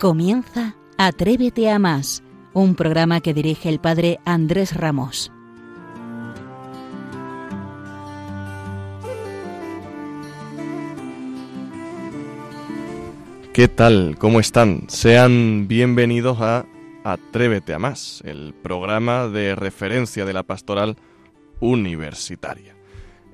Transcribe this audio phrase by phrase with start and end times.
[0.00, 2.22] Comienza Atrévete a más,
[2.54, 5.30] un programa que dirige el padre Andrés Ramos.
[13.52, 14.16] ¿Qué tal?
[14.18, 14.84] ¿Cómo están?
[14.88, 16.64] Sean bienvenidos a
[17.04, 20.96] Atrévete a más, el programa de referencia de la pastoral
[21.60, 22.74] universitaria.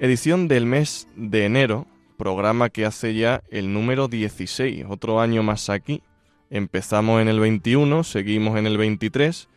[0.00, 5.70] Edición del mes de enero, programa que hace ya el número 16, otro año más
[5.70, 6.02] aquí,
[6.50, 9.48] Empezamos en el 21, seguimos en el 23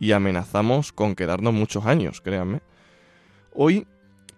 [0.00, 2.60] y amenazamos con quedarnos muchos años, créanme.
[3.54, 3.86] Hoy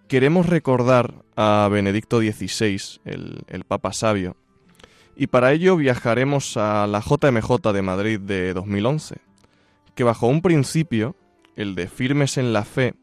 [0.07, 4.37] queremos recordar a Benedicto XVI, el, Papa Sabio,
[5.17, 9.17] y para ello viajaremos a la JMJ de Madrid de 2011,
[9.95, 11.17] que bajo un principio,
[11.57, 12.95] el de firmes en la fe,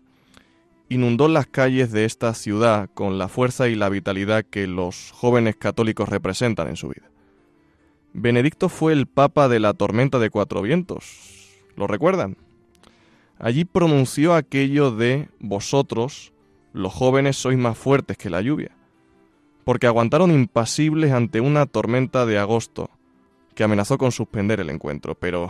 [0.90, 5.56] inundó las calles de esta ciudad con la fuerza y la vitalidad que los jóvenes
[5.56, 7.12] católicos representan en su vida.
[8.14, 11.50] Benedicto fue el papa de la tormenta de cuatro vientos.
[11.78, 12.36] ¿Lo recuerdan?
[13.40, 16.34] Allí pronunció aquello de vosotros,
[16.74, 18.72] los jóvenes, sois más fuertes que la lluvia,
[19.64, 22.90] porque aguantaron impasibles ante una tormenta de agosto
[23.56, 25.48] que amenazó con suspender el encuentro, pero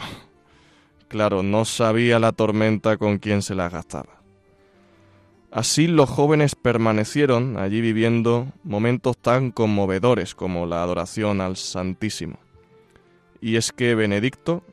[1.07, 4.21] claro, no sabía la tormenta con quién se la gastaba.
[5.49, 12.37] Así los jóvenes permanecieron allí viviendo momentos tan conmovedores como la adoración al Santísimo
[13.41, 14.63] y es que Benedicto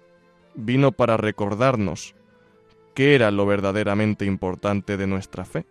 [0.54, 2.14] vino para recordarnos
[2.94, 5.66] qué era lo verdaderamente importante de nuestra fe,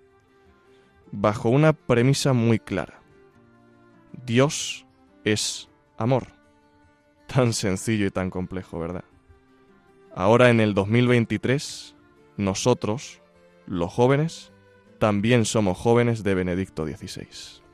[1.12, 3.02] bajo una premisa muy clara.
[4.26, 4.86] Dios
[5.24, 6.28] es amor.
[7.28, 9.04] Tan sencillo y tan complejo, ¿verdad?
[10.16, 11.96] Ahora en el 2023,
[12.38, 13.22] nosotros,
[13.66, 14.52] los jóvenes,
[14.98, 17.67] también somos jóvenes de Benedicto XVI.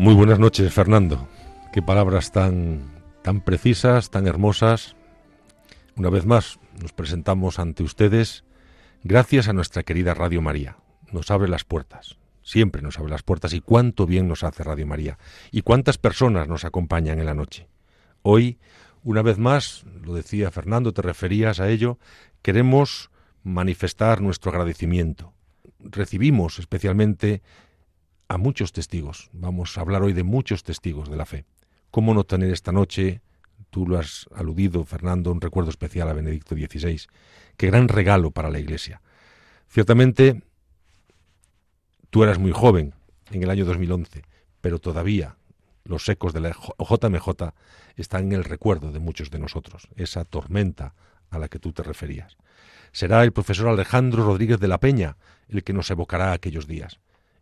[0.00, 1.28] Muy buenas noches, Fernando.
[1.74, 2.90] Qué palabras tan,
[3.20, 4.96] tan precisas, tan hermosas.
[5.94, 8.44] Una vez más nos presentamos ante ustedes
[9.04, 10.78] gracias a nuestra querida Radio María.
[11.12, 14.86] Nos abre las puertas, siempre nos abre las puertas y cuánto bien nos hace Radio
[14.86, 15.18] María
[15.50, 17.68] y cuántas personas nos acompañan en la noche.
[18.22, 18.58] Hoy,
[19.02, 21.98] una vez más, lo decía Fernando, te referías a ello,
[22.40, 23.10] queremos
[23.42, 25.34] manifestar nuestro agradecimiento.
[25.78, 27.42] Recibimos especialmente
[28.30, 29.28] a muchos testigos.
[29.32, 31.46] Vamos a hablar hoy de muchos testigos de la fe.
[31.90, 33.22] ¿Cómo no tener esta noche,
[33.70, 37.08] tú lo has aludido, Fernando, un recuerdo especial a Benedicto XVI?
[37.56, 39.02] Qué gran regalo para la Iglesia.
[39.68, 40.44] Ciertamente,
[42.10, 42.94] tú eras muy joven
[43.32, 44.22] en el año 2011,
[44.60, 45.34] pero todavía
[45.82, 47.52] los ecos de la JMJ
[47.96, 50.94] están en el recuerdo de muchos de nosotros, esa tormenta
[51.30, 52.36] a la que tú te referías.
[52.92, 55.16] Será el profesor Alejandro Rodríguez de la Peña
[55.48, 57.00] el que nos evocará aquellos días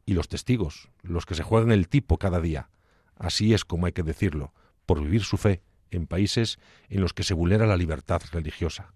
[0.09, 2.71] y los testigos, los que se juegan el tipo cada día.
[3.19, 4.55] Así es como hay que decirlo,
[4.87, 5.61] por vivir su fe
[5.91, 6.59] en países
[6.89, 8.95] en los que se vulnera la libertad religiosa.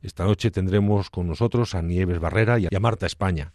[0.00, 3.52] Esta noche tendremos con nosotros a Nieves Barrera y a Marta España.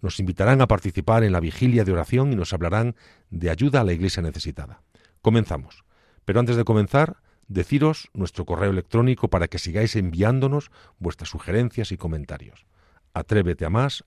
[0.00, 2.96] Nos invitarán a participar en la vigilia de oración y nos hablarán
[3.30, 4.82] de ayuda a la iglesia necesitada.
[5.20, 5.84] Comenzamos.
[6.24, 11.96] Pero antes de comenzar, deciros nuestro correo electrónico para que sigáis enviándonos vuestras sugerencias y
[11.96, 12.66] comentarios.
[13.14, 14.02] Atrévete a más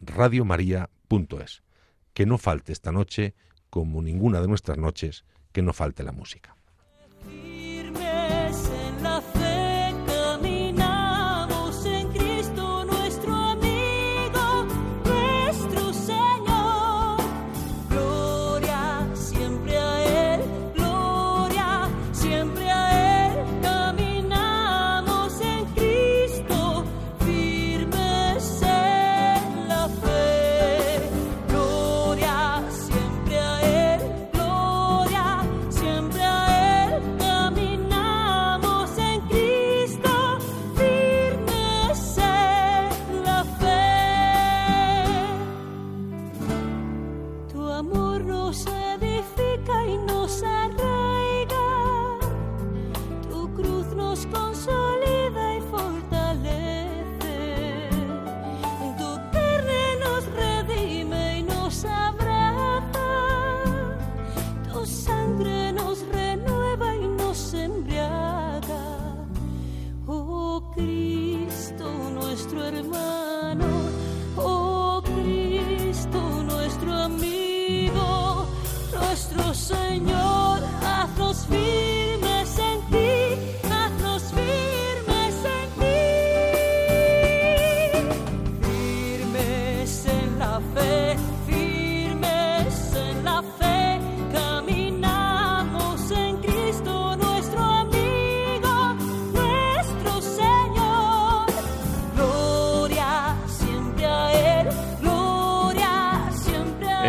[0.00, 1.62] radiomaria.es.
[2.12, 3.34] Que no falte esta noche,
[3.70, 6.55] como ninguna de nuestras noches, que no falte la música.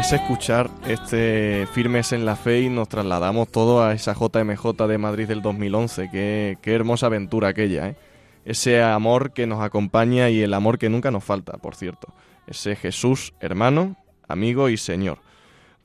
[0.08, 4.98] Es escuchar este Firmes en la Fe y nos trasladamos todo a esa JMJ de
[4.98, 6.10] Madrid del 2011.
[6.10, 7.98] Qué, qué hermosa aventura aquella, ¿eh?
[8.46, 12.14] Ese amor que nos acompaña y el amor que nunca nos falta, por cierto.
[12.46, 13.98] Ese Jesús, hermano,
[14.30, 15.18] amigo y Señor.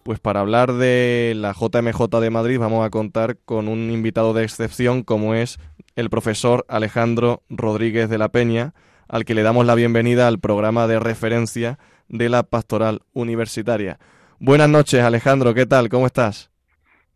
[0.05, 4.45] Pues para hablar de la JMJ de Madrid vamos a contar con un invitado de
[4.45, 5.59] excepción como es
[5.97, 8.73] el profesor Alejandro Rodríguez de la Peña,
[9.09, 11.81] al que le damos la bienvenida al programa de referencia
[12.13, 13.99] de la Pastoral Universitaria.
[14.39, 15.89] Buenas noches, Alejandro, ¿qué tal?
[15.89, 16.51] ¿Cómo estás?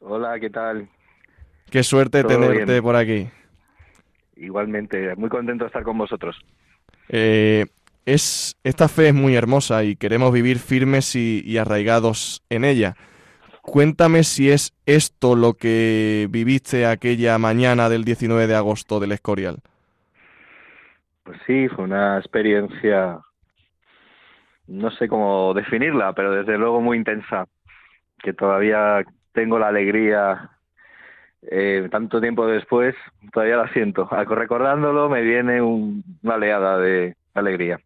[0.01, 0.89] Hola, ¿qué tal?
[1.71, 3.29] Qué suerte tenerte por aquí.
[4.37, 6.37] Igualmente, muy contento de estar con vosotros.
[7.09, 7.67] Eh,
[8.05, 12.95] es, esta fe es muy hermosa y queremos vivir firmes y, arraigados en ella.
[13.63, 19.59] Cuéntame si es esto lo que viviste aquella mañana del 19 de agosto del Escorial.
[21.25, 23.26] Pues sí, fue una experiencia
[24.67, 27.47] no sé cómo definirla, pero desde luego muy intensa,
[28.19, 30.51] que todavía tengo la alegría
[31.43, 32.95] eh, tanto tiempo después,
[33.33, 34.09] todavía la siento.
[34.09, 37.79] Recordándolo me viene una oleada de alegría.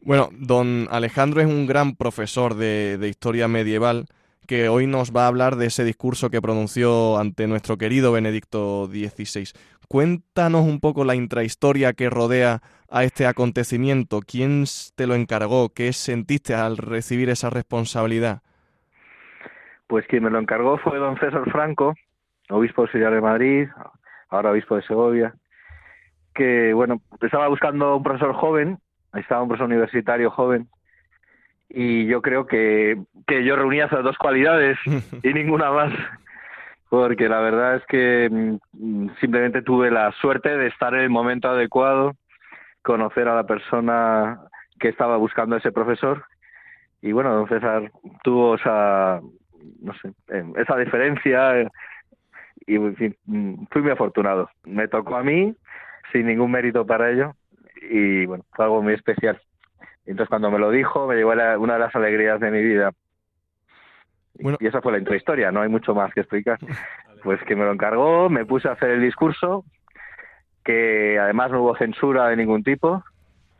[0.00, 4.06] Bueno, don Alejandro es un gran profesor de, de, historia medieval
[4.46, 8.86] que hoy nos va a hablar de ese discurso que pronunció ante nuestro querido Benedicto
[8.86, 9.48] XVI.
[9.88, 12.60] Cuéntanos un poco la intrahistoria que rodea
[12.90, 14.20] a este acontecimiento?
[14.20, 14.64] ¿Quién
[14.94, 15.70] te lo encargó?
[15.74, 18.42] ¿Qué sentiste al recibir esa responsabilidad?
[19.86, 21.94] Pues quien me lo encargó fue don César Franco,
[22.50, 23.68] obispo auxiliar de Madrid,
[24.30, 25.34] ahora obispo de Segovia,
[26.34, 28.78] que, bueno, estaba buscando un profesor joven,
[29.14, 30.68] estaba un profesor universitario joven,
[31.68, 34.78] y yo creo que, que yo reunía esas dos cualidades
[35.22, 35.92] y ninguna más,
[37.02, 41.48] porque la verdad es que mm, simplemente tuve la suerte de estar en el momento
[41.48, 42.12] adecuado
[42.82, 44.40] conocer a la persona
[44.78, 46.24] que estaba buscando a ese profesor
[47.02, 47.90] y bueno, don César
[48.22, 49.20] tuvo esa,
[49.82, 51.68] no sé, em, esa diferencia
[52.66, 54.48] y mm, fui muy afortunado.
[54.64, 55.54] Me tocó a mí
[56.12, 57.34] sin ningún mérito para ello
[57.90, 59.40] y bueno, fue algo muy especial.
[60.06, 62.92] Entonces cuando me lo dijo me llegó una de las alegrías de mi vida.
[64.38, 66.58] Y esa fue la intrahistoria, no hay mucho más que explicar.
[67.22, 69.64] Pues que me lo encargó, me puse a hacer el discurso
[70.64, 73.04] que además no hubo censura de ningún tipo,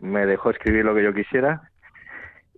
[0.01, 1.71] me dejó escribir lo que yo quisiera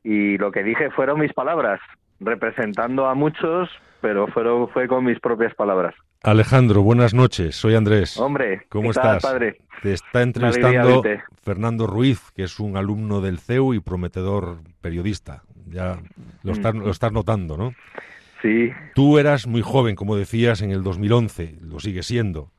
[0.02, 1.80] y lo que dije fueron mis palabras,
[2.20, 3.68] representando a muchos,
[4.00, 5.94] pero fueron, fue con mis propias palabras.
[6.22, 8.16] Alejandro, buenas noches, soy Andrés.
[8.18, 9.22] Hombre, ¿cómo estás?
[9.22, 9.58] padre?
[9.82, 11.02] Te está entrevistando
[11.42, 15.42] Fernando Ruiz, que es un alumno del CEU y prometedor periodista.
[15.66, 15.98] Ya
[16.42, 16.78] lo estás, mm.
[16.78, 17.74] lo estás notando, ¿no?
[18.42, 18.70] Sí.
[18.94, 22.52] Tú eras muy joven, como decías, en el 2011, lo sigues siendo.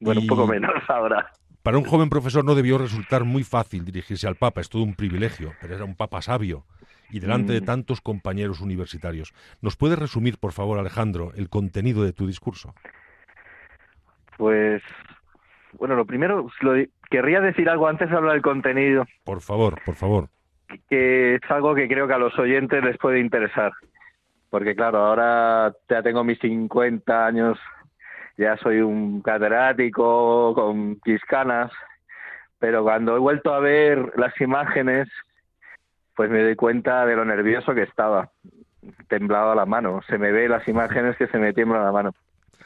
[0.00, 1.32] Bueno, un poco menos ahora.
[1.62, 4.94] Para un joven profesor no debió resultar muy fácil dirigirse al Papa, es todo un
[4.94, 6.66] privilegio, pero era un Papa sabio
[7.10, 7.64] y delante de mm.
[7.64, 9.32] tantos compañeros universitarios.
[9.62, 12.74] ¿Nos puedes resumir, por favor, Alejandro, el contenido de tu discurso?
[14.36, 14.82] Pues,
[15.78, 16.48] bueno, lo primero,
[17.10, 19.06] querría decir algo antes de hablar del contenido.
[19.24, 20.28] Por favor, por favor.
[20.88, 23.72] Que es algo que creo que a los oyentes les puede interesar.
[24.50, 27.58] Porque, claro, ahora ya tengo mis 50 años
[28.36, 31.70] ya soy un catedrático con quiscanas,
[32.58, 35.08] pero cuando he vuelto a ver las imágenes,
[36.16, 38.30] pues me doy cuenta de lo nervioso que estaba.
[39.08, 42.12] Temblaba la mano, se me ve las imágenes que se me tiembla la mano.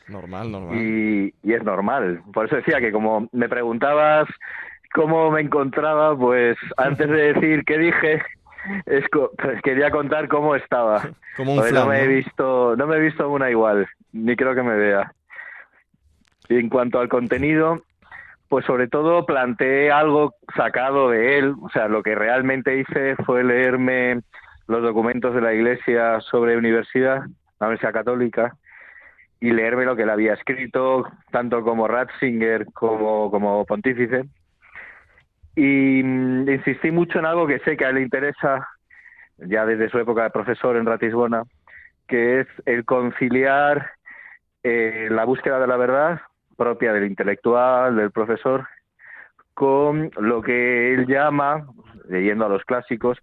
[0.08, 0.76] Normal, normal.
[0.76, 2.23] Y, y es normal.
[2.32, 4.26] Por eso decía que como me preguntabas
[4.94, 8.23] cómo me encontraba, pues antes de decir qué dije,
[8.86, 11.02] es pues quería contar cómo estaba.
[11.36, 14.62] Como un no me he visto, no me he visto una igual, ni creo que
[14.62, 15.12] me vea.
[16.48, 17.82] Y en cuanto al contenido,
[18.48, 23.44] pues sobre todo planteé algo sacado de él, o sea, lo que realmente hice fue
[23.44, 24.20] leerme
[24.66, 27.22] los documentos de la Iglesia sobre universidad,
[27.60, 28.56] la Universidad Católica,
[29.40, 34.24] y leerme lo que él había escrito, tanto como Ratzinger como como pontífice.
[35.58, 38.68] Y mm, insistí mucho en algo que sé que a él le interesa,
[39.38, 41.42] ya desde su época de profesor en Ratisbona,
[42.06, 43.90] que es el conciliar
[44.62, 46.20] eh, la búsqueda de la verdad
[46.56, 48.68] propia del intelectual, del profesor,
[49.52, 51.66] con lo que él llama,
[52.08, 53.18] leyendo a los clásicos,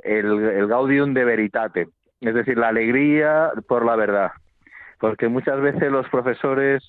[0.00, 1.88] el, gaudium de veritate,
[2.20, 4.32] es decir, la alegría por la verdad.
[4.98, 6.82] Porque muchas veces los profesores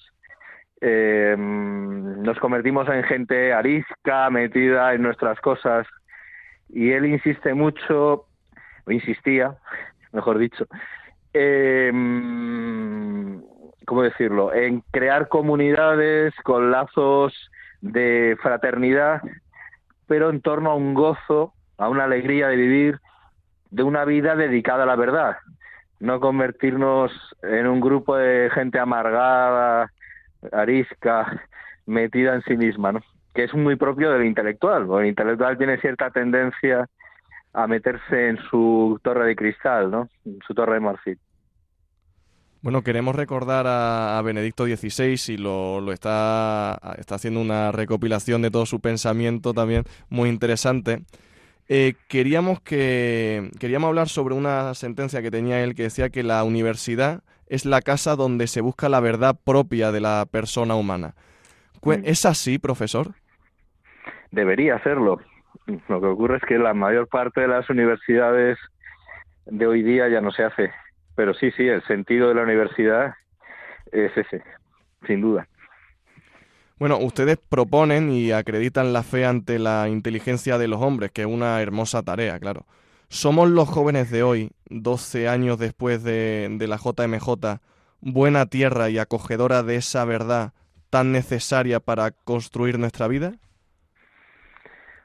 [0.82, 5.88] eh, nos convertimos en gente arisca, metida en nuestras cosas,
[6.70, 8.26] y él insiste mucho,
[8.86, 9.56] o insistía,
[10.12, 10.66] mejor dicho,
[11.34, 11.92] eh,
[13.86, 17.34] ¿cómo decirlo?, en crear comunidades con lazos
[17.82, 19.22] de fraternidad,
[20.08, 23.00] pero en torno a un gozo, a una alegría de vivir
[23.70, 25.38] de una vida dedicada a la verdad,
[26.00, 27.12] no convertirnos
[27.44, 29.92] en un grupo de gente amargada,
[30.51, 31.48] arisca,
[31.86, 33.01] metida en sí misma, ¿no?
[33.33, 34.88] que es muy propio del intelectual.
[35.00, 36.89] El intelectual tiene cierta tendencia
[37.53, 40.10] a meterse en su torre de cristal, ¿no?
[40.25, 41.19] en su torre de marfil.
[42.62, 48.51] Bueno, queremos recordar a, Benedicto XVI y lo, lo, está, está haciendo una recopilación de
[48.51, 51.01] todo su pensamiento también muy interesante.
[51.67, 56.43] Eh, queríamos, que, queríamos hablar sobre una sentencia que tenía él que decía que la
[56.43, 61.15] universidad es la casa donde se busca la verdad propia de la persona humana.
[61.84, 62.05] Mm.
[62.05, 63.10] ¿Es así, profesor?
[64.31, 65.20] Debería serlo.
[65.89, 68.58] Lo que ocurre es que la mayor parte de las universidades
[69.46, 70.72] de hoy día ya no se hace.
[71.15, 73.15] Pero sí, sí, el sentido de la universidad
[73.91, 74.41] es ese,
[75.05, 75.46] sin duda.
[76.79, 81.27] Bueno, ustedes proponen y acreditan la fe ante la inteligencia de los hombres, que es
[81.27, 82.65] una hermosa tarea, claro.
[83.12, 87.60] ¿Somos los jóvenes de hoy, 12 años después de, de la JMJ,
[88.00, 90.53] buena tierra y acogedora de esa verdad
[90.89, 93.34] tan necesaria para construir nuestra vida?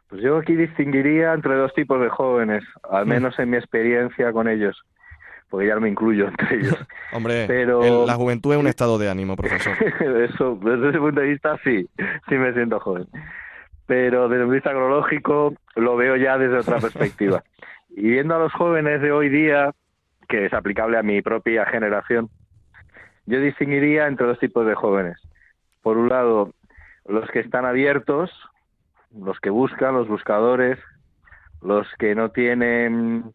[0.06, 3.08] Pues yo aquí distinguiría entre dos tipos de jóvenes, al mm.
[3.08, 4.80] menos en mi experiencia con ellos
[5.50, 6.86] porque ya no me incluyo entre ellos.
[7.12, 8.06] Hombre, Pero...
[8.06, 9.74] la juventud es un estado de ánimo, profesor.
[10.22, 11.88] Eso, desde ese punto de vista sí,
[12.28, 13.06] sí me siento joven.
[13.86, 17.42] Pero desde un vista cronológico lo veo ya desde otra perspectiva.
[17.96, 19.72] Y viendo a los jóvenes de hoy día,
[20.28, 22.28] que es aplicable a mi propia generación,
[23.24, 25.16] yo distinguiría entre dos tipos de jóvenes.
[25.80, 26.52] Por un lado,
[27.06, 28.30] los que están abiertos,
[29.18, 30.78] los que buscan, los buscadores,
[31.62, 33.32] los que no tienen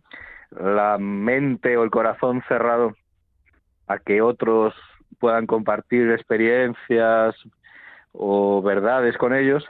[0.51, 2.93] la mente o el corazón cerrado
[3.87, 4.75] a que otros
[5.19, 7.35] puedan compartir experiencias
[8.11, 9.67] o verdades con ellos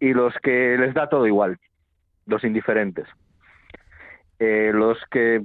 [0.00, 1.58] y los que les da todo igual,
[2.24, 3.06] los indiferentes.
[4.38, 5.42] Eh, los que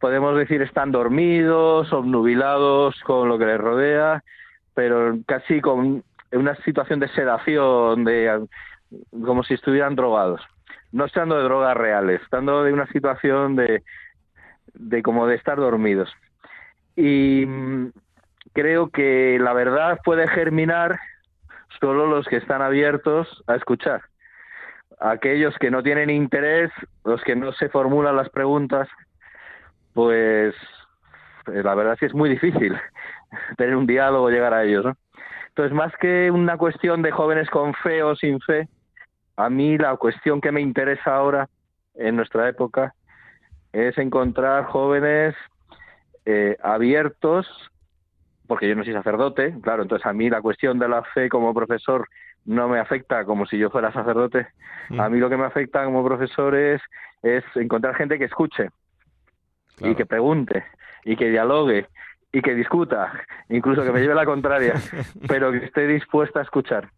[0.00, 4.22] podemos decir están dormidos, obnubilados con lo que les rodea,
[4.74, 8.46] pero casi con una situación de sedación, de
[9.10, 10.42] como si estuvieran drogados
[10.92, 13.82] no estando de drogas reales, estando de una situación de,
[14.72, 16.10] de como de estar dormidos.
[16.96, 17.92] Y mm,
[18.54, 20.98] creo que la verdad puede germinar
[21.80, 24.02] solo los que están abiertos a escuchar.
[24.98, 26.70] Aquellos que no tienen interés,
[27.04, 28.88] los que no se formulan las preguntas,
[29.92, 30.54] pues
[31.52, 32.76] eh, la verdad es que es muy difícil
[33.56, 34.86] tener un diálogo, llegar a ellos.
[35.48, 38.68] Entonces, más que una cuestión de jóvenes con fe o sin fe,
[39.36, 41.48] a mí la cuestión que me interesa ahora
[41.94, 42.94] en nuestra época
[43.72, 45.34] es encontrar jóvenes
[46.24, 47.46] eh, abiertos,
[48.46, 51.54] porque yo no soy sacerdote, claro, entonces a mí la cuestión de la fe como
[51.54, 52.08] profesor
[52.46, 54.46] no me afecta como si yo fuera sacerdote.
[54.88, 55.00] Mm.
[55.00, 56.80] A mí lo que me afecta como profesor es,
[57.22, 58.70] es encontrar gente que escuche
[59.80, 60.64] y que pregunte
[61.04, 61.86] y que dialogue
[62.32, 63.12] y que discuta,
[63.48, 64.74] incluso que me lleve la contraria,
[65.28, 66.90] pero que esté dispuesta a escuchar.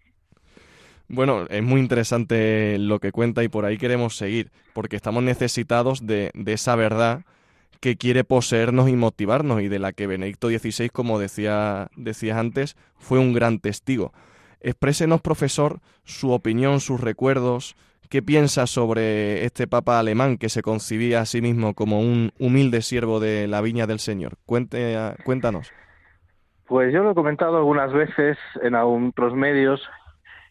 [1.08, 6.06] Bueno, es muy interesante lo que cuenta y por ahí queremos seguir, porque estamos necesitados
[6.06, 7.22] de, de esa verdad
[7.80, 12.76] que quiere poseernos y motivarnos y de la que Benedicto XVI, como decía, decías antes,
[12.98, 14.12] fue un gran testigo.
[14.60, 17.76] Exprésenos, profesor, su opinión, sus recuerdos,
[18.08, 22.82] qué piensa sobre este Papa alemán que se concibía a sí mismo como un humilde
[22.82, 24.34] siervo de la viña del Señor.
[24.46, 25.72] Cuente, cuéntanos.
[26.66, 29.80] Pues yo lo he comentado algunas veces en otros medios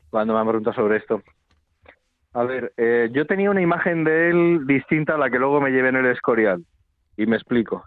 [0.09, 1.21] cuando me han preguntado sobre esto.
[2.33, 5.71] A ver, eh, yo tenía una imagen de él distinta a la que luego me
[5.71, 6.63] llevé en el Escorial.
[7.17, 7.83] Y me explico.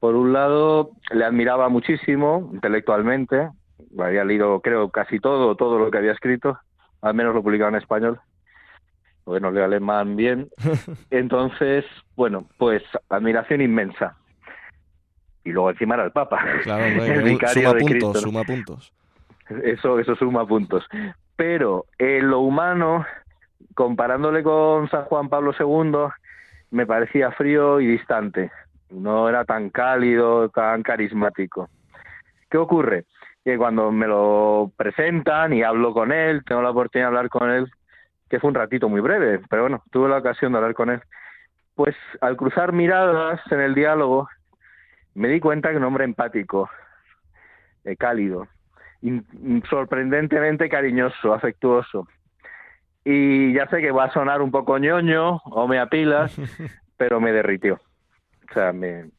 [0.00, 3.48] Por un lado, le admiraba muchísimo intelectualmente.
[3.98, 6.58] Había leído, creo, casi todo, todo lo que había escrito.
[7.00, 8.20] Al menos lo publicaba en español.
[9.24, 10.48] Bueno, leo alemán bien.
[11.10, 11.84] Entonces,
[12.16, 14.16] bueno, pues admiración inmensa.
[15.44, 16.42] Y luego encima era el Papa.
[16.62, 18.92] Claro, el suma puntos, suma puntos.
[19.62, 20.84] Eso, eso suma puntos.
[21.36, 23.04] Pero en lo humano,
[23.74, 26.12] comparándole con San Juan Pablo II,
[26.70, 28.50] me parecía frío y distante.
[28.90, 31.68] No era tan cálido, tan carismático.
[32.50, 33.04] ¿Qué ocurre?
[33.44, 37.50] Que cuando me lo presentan y hablo con él, tengo la oportunidad de hablar con
[37.50, 37.70] él,
[38.30, 41.02] que fue un ratito muy breve, pero bueno, tuve la ocasión de hablar con él.
[41.74, 44.28] Pues al cruzar miradas en el diálogo,
[45.14, 46.70] me di cuenta que un hombre empático,
[47.84, 48.48] eh, cálido,
[49.68, 52.08] sorprendentemente cariñoso, afectuoso.
[53.04, 56.34] Y ya sé que va a sonar un poco ñoño o me apilas,
[56.96, 57.74] pero me derritió.
[58.50, 59.10] O sea, me,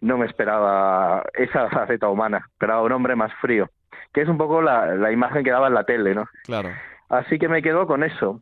[0.00, 3.68] no me esperaba esa faceta humana, esperaba un hombre más frío,
[4.12, 6.26] que es un poco la, la imagen que daba en la tele, ¿no?
[6.44, 6.70] Claro.
[7.08, 8.40] Así que me quedo con eso,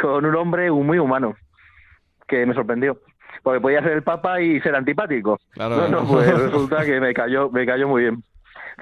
[0.00, 1.34] con un hombre muy humano,
[2.26, 2.98] que me sorprendió.
[3.42, 5.38] porque podía ser el Papa y ser antipático.
[5.52, 5.76] Claro.
[5.76, 8.22] No, no, pues resulta que me cayó, me cayó muy bien.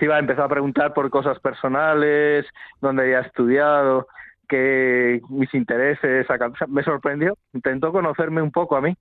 [0.00, 2.46] Iba a empezar a preguntar por cosas personales,
[2.80, 4.06] dónde había estudiado,
[4.48, 8.94] que mis intereses, acá- o sea, me sorprendió, intentó conocerme un poco a mí,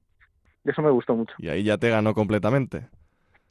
[0.64, 1.34] eso me gustó mucho.
[1.38, 2.88] Y ahí ya te ganó completamente.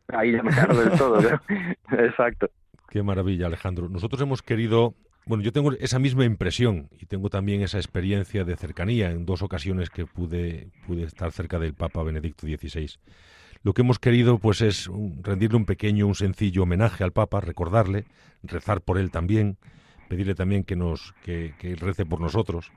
[0.08, 1.18] Ahí ya me ganó del todo.
[1.90, 2.50] Exacto.
[2.88, 3.88] Qué maravilla, Alejandro.
[3.88, 4.94] Nosotros hemos querido,
[5.26, 9.42] bueno, yo tengo esa misma impresión y tengo también esa experiencia de cercanía en dos
[9.42, 12.99] ocasiones que pude, pude estar cerca del Papa Benedicto XVI.
[13.62, 14.90] Lo que hemos querido, pues, es
[15.23, 18.04] rendirle un pequeño, un sencillo homenaje al Papa, recordarle,
[18.42, 19.56] rezar por él también,
[20.08, 22.70] pedirle también que nos, que, que rece por nosotros.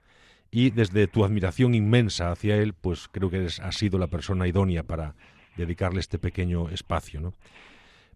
[0.50, 4.48] Y desde tu admiración inmensa hacia él, pues creo que eres, has sido la persona
[4.48, 5.13] idónea para
[5.58, 7.34] dedicarle este pequeño espacio, ¿no?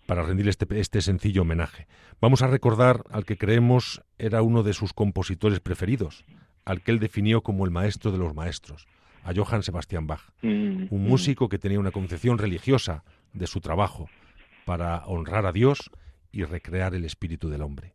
[0.06, 1.88] para rendirle este, este sencillo homenaje.
[2.20, 6.26] Vamos a recordar al que creemos era uno de sus compositores preferidos,
[6.66, 8.88] al que él definió como el maestro de los maestros,
[9.24, 11.08] a Johann Sebastian Bach, Mm, un mm.
[11.08, 14.10] músico que tenía una concepción religiosa de su trabajo
[14.66, 15.92] para honrar a Dios
[16.32, 17.94] y recrear el espíritu del hombre.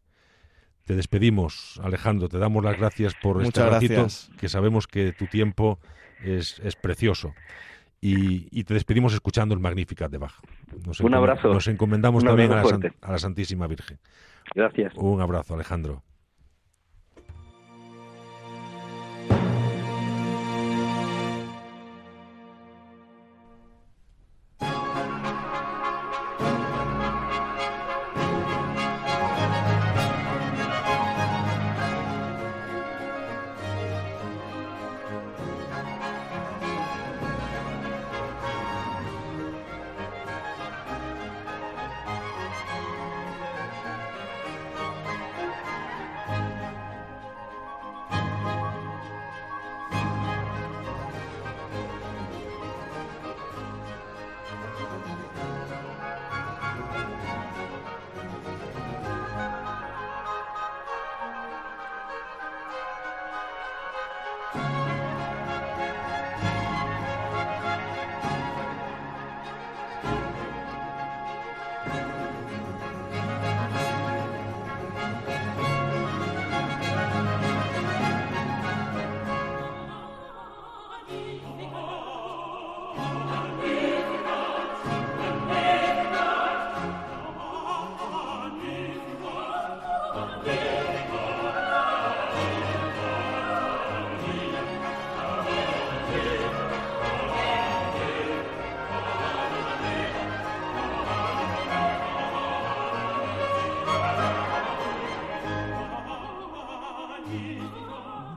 [0.85, 4.31] Te despedimos, Alejandro, te damos las gracias por este ratito, gracias.
[4.39, 5.81] que sabemos que tu tiempo
[6.23, 7.35] es, es precioso.
[8.01, 10.35] Y, y te despedimos escuchando el Magnificat de Bach.
[10.87, 11.53] Nos Un abrazo.
[11.53, 12.63] Nos encomendamos Un también la,
[13.03, 13.99] a la Santísima Virgen.
[14.55, 14.93] Gracias.
[14.97, 16.03] Un abrazo, Alejandro.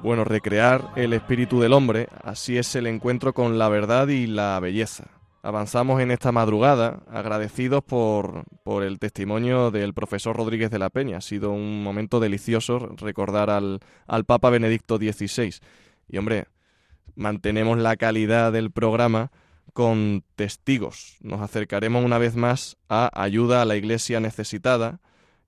[0.10, 4.60] Bueno, recrear el espíritu del hombre, así es el encuentro con la verdad y la
[4.60, 5.06] belleza.
[5.44, 11.18] Avanzamos en esta madrugada agradecidos por, por el testimonio del profesor Rodríguez de la Peña.
[11.18, 15.54] Ha sido un momento delicioso recordar al, al Papa Benedicto XVI.
[16.08, 16.48] Y hombre,
[17.14, 19.30] mantenemos la calidad del programa
[19.74, 21.18] con testigos.
[21.22, 25.02] Nos acercaremos una vez más a Ayuda a la Iglesia Necesitada,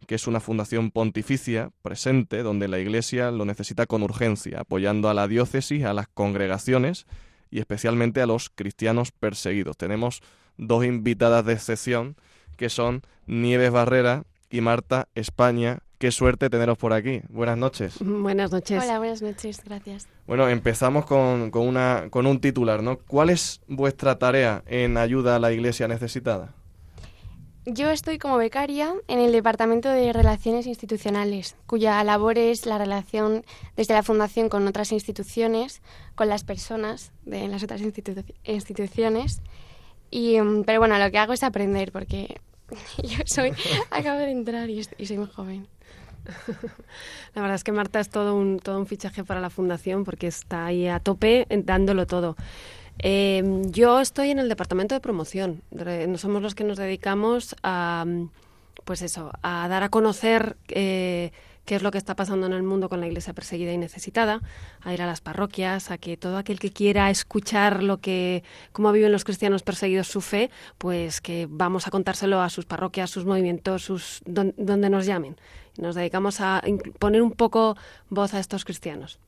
[0.08, 5.14] que es una fundación pontificia presente donde la Iglesia lo necesita con urgencia, apoyando a
[5.14, 7.06] la diócesis, a las congregaciones
[7.50, 9.78] y especialmente a los cristianos perseguidos.
[9.78, 10.22] Tenemos
[10.58, 12.16] dos invitadas de excepción
[12.58, 15.80] que son Nieves Barrera y Marta España.
[15.98, 17.22] Qué suerte teneros por aquí.
[17.30, 17.96] Buenas noches.
[18.00, 18.84] Buenas noches.
[18.84, 20.08] Hola, buenas noches, gracias.
[20.26, 22.98] Bueno, empezamos con, con una, con un titular, ¿no?
[22.98, 26.56] ¿Cuál es vuestra tarea en ayuda a la Iglesia necesitada?
[27.66, 33.46] Yo estoy como becaria en el Departamento de Relaciones Institucionales, cuya labor es la relación
[33.78, 35.82] desde la Fundación con otras instituciones,
[36.16, 39.42] con las personas de las otras institu- instituciones.
[40.10, 42.42] Y, mm, pero bueno, lo que hago es aprender, porque
[43.04, 43.54] yo soy,
[43.92, 45.68] acabo de entrar y, y soy muy joven.
[47.36, 50.28] La verdad es que Marta es todo un, todo un fichaje para la fundación porque
[50.28, 52.36] está ahí a tope eh, dándolo todo.
[53.04, 55.64] Eh, yo estoy en el departamento de promoción.
[55.72, 58.30] No somos los que nos dedicamos a, mm,
[58.86, 61.32] pues eso, a dar a conocer eh,
[61.66, 64.42] qué es lo que está pasando en el mundo con la iglesia perseguida y necesitada,
[64.82, 68.92] a ir a las parroquias, a que todo aquel que quiera escuchar lo que, cómo
[68.92, 73.26] viven los cristianos perseguidos su fe, pues que vamos a contárselo a sus parroquias, sus
[73.26, 75.38] movimientos, sus don- donde nos llamen.
[75.78, 76.62] Nos dedicamos a
[77.00, 77.78] poner un poco
[78.10, 79.20] voz a estos cristianos.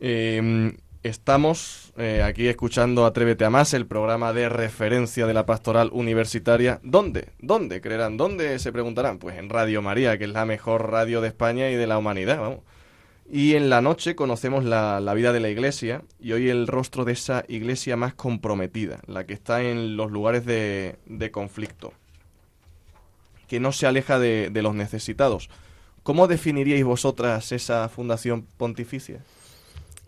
[0.00, 0.76] Eh,
[1.06, 6.80] estamos eh, aquí escuchando Atrévete a Más, el programa de referencia de la pastoral universitaria.
[6.82, 7.30] ¿Dónde?
[7.38, 8.16] ¿Dónde creerán?
[8.16, 9.18] ¿Dónde se preguntarán?
[9.18, 12.40] Pues en Radio María, que es la mejor radio de España y de la humanidad,
[12.40, 12.60] vamos.
[13.30, 17.04] Y en la noche conocemos la, la, vida de la iglesia y hoy el rostro
[17.04, 21.92] de esa iglesia más comprometida, la que está en los lugares de, de conflicto,
[23.48, 25.50] que no se aleja de, de, los necesitados.
[26.04, 29.20] ¿Cómo definiríais vosotras esa fundación pontificia?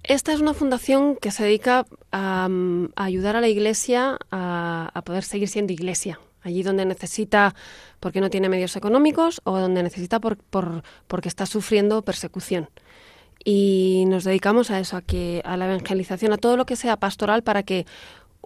[0.09, 2.49] Esta es una fundación que se dedica a,
[2.97, 7.55] a ayudar a la iglesia a, poder seguir siendo iglesia, allí donde necesita
[8.01, 10.39] porque no tiene medios económicos o donde necesita por,
[11.07, 12.71] porque está sufriendo persecución
[13.45, 16.97] y nos dedicamos a eso, a que a la evangelización, a todo lo que sea
[16.97, 17.85] pastoral para que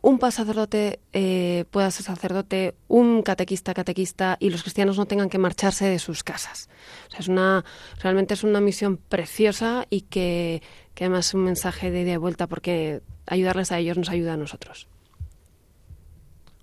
[0.02, 5.38] un sacerdote eh, pueda ser sacerdote, un catequista catequista y los cristianos no tengan que
[5.38, 6.68] marcharse de sus casas.
[7.06, 7.64] O sea, es una
[8.00, 10.60] realmente es una misión preciosa y que,
[10.94, 14.34] que además es un mensaje de ida y vuelta porque ayudarles a ellos nos ayuda
[14.34, 14.88] a nosotros.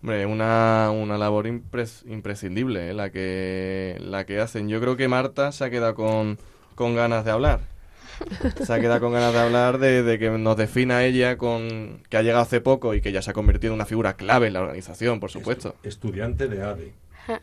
[0.02, 2.94] Hombre, una, una labor impres, imprescindible ¿eh?
[2.94, 4.70] la que la que hacen.
[4.70, 6.38] Yo creo que Marta se ha quedado con,
[6.76, 7.62] con ganas de hablar
[8.66, 12.18] se ha quedado con ganas de hablar de, de, que nos defina ella con que
[12.18, 14.54] ha llegado hace poco y que ya se ha convertido en una figura clave en
[14.54, 15.76] la organización, por supuesto.
[15.84, 16.94] Estudiante de ADE.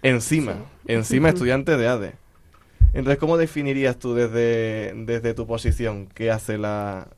[0.03, 0.93] Encima, sí.
[0.93, 2.13] encima estudiante de ADE.
[2.97, 7.09] Entonces, ¿cómo definirías tú desde, desde tu posición qué hace la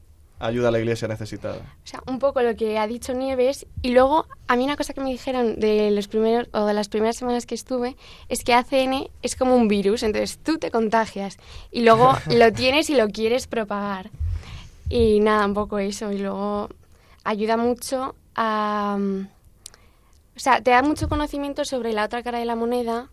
[0.40, 1.58] ayuda a la iglesia necesitada?
[1.84, 4.92] O sea, un poco lo que ha dicho Nieves y luego a mí una cosa
[4.92, 7.96] que me dijeron de los primeros o de las primeras semanas que estuve
[8.28, 11.38] es que ACN es como un virus, entonces tú te contagias
[11.70, 14.10] y luego lo tienes y lo quieres propagar.
[14.88, 16.70] Y nada, un poco eso y luego
[17.22, 18.98] ayuda mucho a
[20.38, 23.08] o sea, te da mucho conocimiento sobre la otra cara de la moneda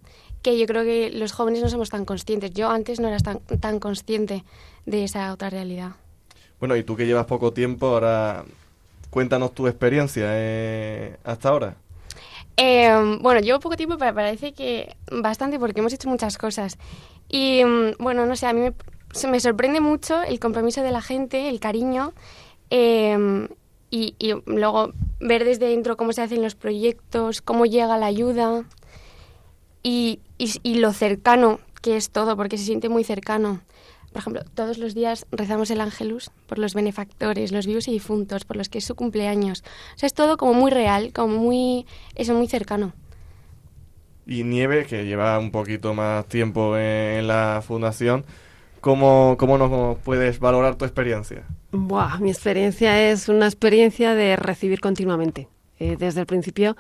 [0.45, 2.51] que yo creo que los jóvenes no somos tan conscientes.
[2.51, 4.43] Yo antes no era tan, tan consciente
[4.85, 5.93] de esa otra realidad.
[6.59, 8.45] Bueno, y tú que llevas poco tiempo, ahora
[9.09, 11.77] cuéntanos tu experiencia eh, hasta ahora.
[12.57, 16.77] Eh, bueno, llevo poco tiempo, pero parece que bastante porque hemos hecho muchas cosas.
[17.27, 17.63] Y
[17.97, 18.73] bueno, no sé, a mí me,
[19.27, 22.13] me sorprende mucho el compromiso de la gente, el cariño.
[22.69, 23.47] Eh,
[23.89, 28.65] y, y, luego ver desde dentro cómo se hacen los proyectos, cómo llega la ayuda
[29.85, 33.61] y, y, y lo cercano que es todo, porque se siente muy cercano.
[34.11, 38.45] Por ejemplo, todos los días rezamos el Ángelus por los benefactores, los vivos y difuntos,
[38.45, 39.63] por los que es su cumpleaños.
[39.95, 42.93] O sea, es todo como muy real, como muy, eso, muy cercano.
[44.25, 48.25] Y Nieve, que lleva un poquito más tiempo en la fundación,
[48.81, 51.43] ¿cómo, cómo nos puedes valorar tu experiencia?
[51.71, 55.47] Buah, mi experiencia es una experiencia de recibir continuamente.
[55.77, 56.77] Eh, desde el principio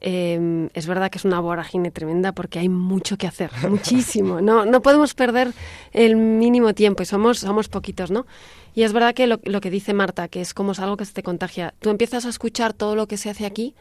[0.00, 4.40] eh, es verdad que es una vorágine tremenda porque hay mucho que hacer, muchísimo.
[4.40, 5.52] No, no podemos perder
[5.92, 8.26] el mínimo tiempo y somos, somos poquitos, ¿no?
[8.74, 11.04] Y es verdad que lo, lo, que dice Marta, que es como es algo que
[11.04, 11.74] se te contagia.
[11.80, 13.74] Tú empiezas a escuchar todo lo que se hace aquí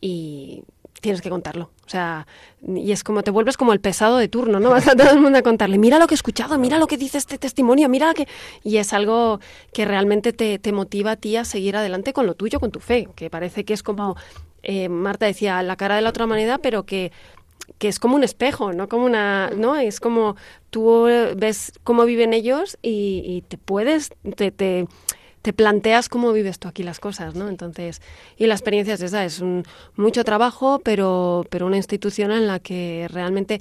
[0.00, 0.62] y
[1.00, 1.70] tienes que contarlo.
[1.86, 2.26] O sea,
[2.66, 4.70] y es como te vuelves como el pesado de turno, ¿no?
[4.76, 6.96] Vas a todo el mundo a contarle, mira lo que he escuchado, mira lo que
[6.96, 8.28] dice este testimonio, mira que...
[8.62, 9.40] Y es algo
[9.72, 12.80] que realmente te, te motiva a ti a seguir adelante con lo tuyo, con tu
[12.80, 14.16] fe, que parece que es como
[14.66, 17.12] eh, Marta decía, la cara de la otra manera, pero que
[17.78, 20.36] que es como un espejo, no como una, no es como
[20.70, 21.04] tú
[21.36, 24.86] ves cómo viven ellos y, y te puedes, te, te,
[25.42, 27.48] te, planteas cómo vives tú aquí las cosas, ¿no?
[27.48, 28.00] Entonces,
[28.36, 29.64] y la experiencia es esa, es un
[29.96, 33.60] mucho trabajo, pero, pero una institución en la que realmente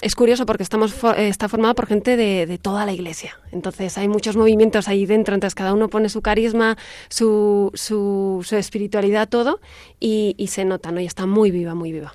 [0.00, 3.38] es curioso porque estamos está formada por gente de, de, toda la iglesia.
[3.52, 6.76] Entonces hay muchos movimientos ahí dentro, entonces cada uno pone su carisma,
[7.08, 9.60] su, su, espiritualidad, todo,
[10.00, 11.00] y, y, se nota, ¿no?
[11.00, 12.14] Y está muy viva, muy viva.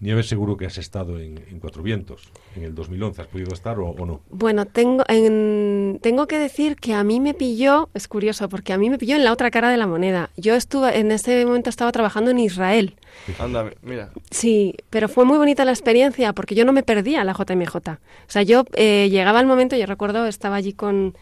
[0.00, 3.22] Nieves, seguro que has estado en, Cuatro Vientos, en el 2011.
[3.22, 4.20] ¿Has podido estar o, o no?
[4.30, 8.78] Bueno, tengo, en, tengo que decir que a mí me pilló, es curioso, porque a
[8.78, 10.30] mí me pilló en la otra cara de la moneda.
[10.36, 12.96] Yo estuve, en ese momento estaba trabajando en Israel.
[13.38, 14.10] Anda, mira.
[14.30, 17.76] Sí, pero fue muy bonita la experiencia porque yo no me perdía la JMJ.
[17.76, 21.14] O sea, yo eh, llegaba el momento, yo recuerdo, estaba allí con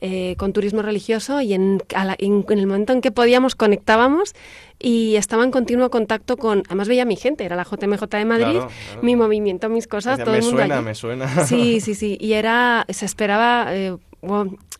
[0.00, 4.34] eh, con turismo religioso y en, la, en, en, el momento en que podíamos conectábamos
[4.78, 8.24] y estaba en continuo contacto con, además veía a mi gente, era la JMJ de
[8.24, 9.02] Madrid, claro, claro.
[9.02, 10.84] mi movimiento, mis cosas, Decía, todo me el mundo suena, allí.
[10.84, 11.44] me suena.
[11.44, 13.74] Sí, sí, sí, y era, se esperaba...
[13.74, 13.96] Eh,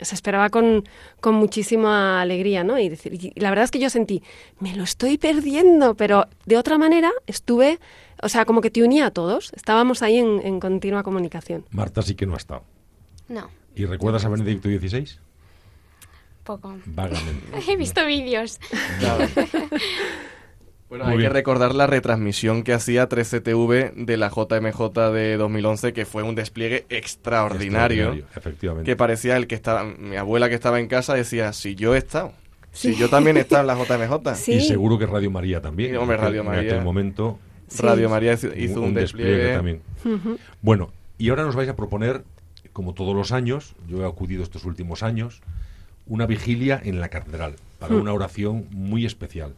[0.03, 0.85] se esperaba con,
[1.21, 2.79] con, muchísima alegría, ¿no?
[2.79, 4.23] Y, decir, y, la verdad es que yo sentí,
[4.59, 7.79] me lo estoy perdiendo, pero de otra manera estuve,
[8.23, 11.65] o sea, como que te unía a todos, estábamos ahí en, en continua comunicación.
[11.71, 12.65] Marta sí que no ha estado.
[13.29, 13.49] No.
[13.81, 15.07] ¿Y recuerdas a Benedicto XVI?
[16.45, 16.77] Poco.
[16.85, 17.47] Vagamente.
[17.69, 18.61] He visto vídeos.
[18.99, 19.27] Claro.
[20.91, 21.31] Bueno, Muy hay bien.
[21.31, 26.35] que recordar la retransmisión que hacía 13TV de la JMJ de 2011, que fue un
[26.35, 28.07] despliegue extraordinario.
[28.07, 28.91] extraordinario efectivamente.
[28.91, 31.99] Que parecía el que estaba, mi abuela que estaba en casa decía, si yo he
[31.99, 32.33] estado,
[32.73, 32.93] sí.
[32.95, 34.35] si yo también he estado en la JMJ.
[34.35, 34.55] Sí.
[34.55, 35.91] Y seguro que Radio María también.
[35.93, 36.63] Sí, hombre, Radio María.
[36.63, 37.39] En aquel momento.
[37.79, 39.31] Radio María hizo un, un despliegue.
[39.31, 39.83] despliegue también.
[40.05, 40.39] Uh -huh.
[40.61, 42.25] Bueno, y ahora nos vais a proponer
[42.73, 45.41] como todos los años, yo he acudido estos últimos años,
[46.07, 49.55] una vigilia en la catedral para una oración muy especial.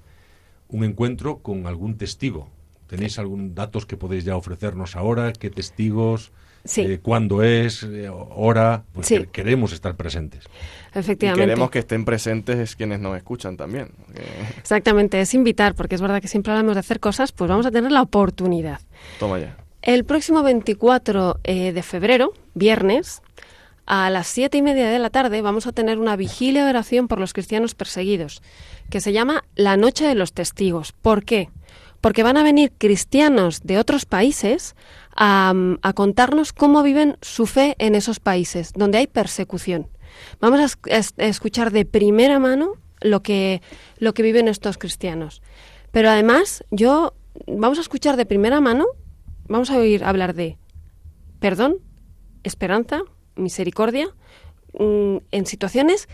[0.69, 2.49] Un encuentro con algún testigo.
[2.87, 5.33] ¿Tenéis algún datos que podéis ya ofrecernos ahora?
[5.33, 6.31] ¿Qué testigos?
[6.65, 6.83] Sí.
[6.83, 7.83] Eh, ¿Cuándo es?
[7.83, 8.85] Eh, ¿Hora?
[8.93, 9.17] Pues Sí.
[9.19, 10.45] que- queremos estar presentes.
[10.95, 11.43] Y Efectivamente.
[11.47, 13.89] queremos que estén presentes quienes nos escuchan también.
[14.59, 17.71] Exactamente, es invitar, porque es verdad que siempre hablamos de hacer cosas, pues vamos a
[17.71, 18.81] tener la oportunidad.
[19.19, 19.57] Toma ya.
[19.83, 23.23] El próximo 24 eh, de febrero, viernes,
[23.87, 27.09] a las siete y media de la tarde, vamos a tener una vigilia de oración
[27.09, 28.43] por los cristianos perseguidos,
[28.91, 30.93] que se llama La Noche de los Testigos.
[30.93, 31.51] ¿Por qué?
[32.01, 34.77] Porque van a venir cristianos de otros países
[35.17, 35.55] a,
[35.95, 39.89] contarnos cómo viven su fe en esos países, donde hay persecución.
[40.41, 43.63] Vamos a, a escuchar de primera mano lo que,
[43.99, 45.43] lo que viven estos cristianos.
[45.91, 47.15] Pero además, yo
[47.47, 48.87] vamos a escuchar de primera mano,
[49.49, 50.59] vamos a oír hablar de
[51.41, 51.79] perdón,
[52.43, 53.03] esperanza,
[53.37, 54.09] misericordia,
[54.79, 56.09] mm, en situaciones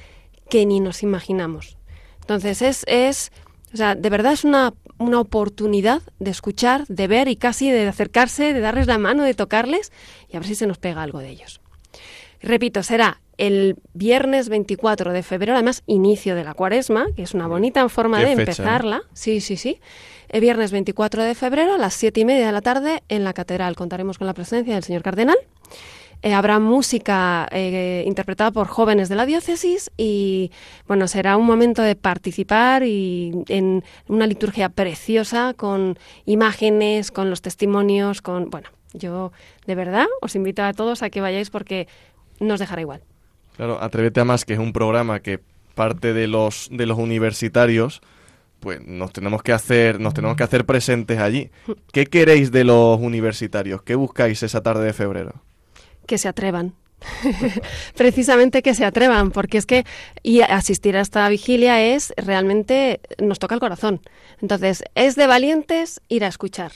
[0.50, 1.76] que ni nos imaginamos.
[2.20, 3.32] Entonces, es, es
[3.72, 7.86] o sea, de verdad es una, una oportunidad de escuchar, de ver y casi de
[7.86, 9.92] acercarse, de darles la mano, de tocarles
[10.28, 11.60] y a ver si se nos pega algo de ellos.
[12.40, 17.46] Repito, será el viernes 24 de febrero, además inicio de la cuaresma, que es una
[17.46, 18.42] bonita forma de fecha, ¿eh?
[18.42, 19.02] empezarla.
[19.12, 19.80] Sí, sí, sí.
[20.28, 23.32] El viernes 24 de febrero a las siete y media de la tarde en la
[23.32, 23.76] catedral.
[23.76, 25.38] Contaremos con la presencia del señor cardenal.
[26.20, 30.50] Eh, habrá música eh, interpretada por jóvenes de la diócesis y
[30.88, 37.40] bueno será un momento de participar y en una liturgia preciosa con imágenes, con los
[37.40, 39.31] testimonios, con bueno yo
[39.66, 41.87] de verdad os invito a todos a que vayáis porque
[42.40, 43.02] no os dejará igual.
[43.57, 45.40] Claro, Atrévete a más, que es un programa que
[45.76, 48.00] parte de los de los universitarios,
[48.59, 51.50] pues nos tenemos que hacer nos tenemos que hacer presentes allí.
[51.92, 53.83] ¿Qué queréis de los universitarios?
[53.83, 55.47] ¿Qué buscáis esa tarde de febrero?
[56.08, 56.74] Que se atrevan.
[57.96, 59.84] Precisamente que se atrevan, porque es que
[60.24, 64.00] y asistir a esta vigilia es realmente nos toca el corazón.
[64.40, 66.72] Entonces, es de valientes ir a escuchar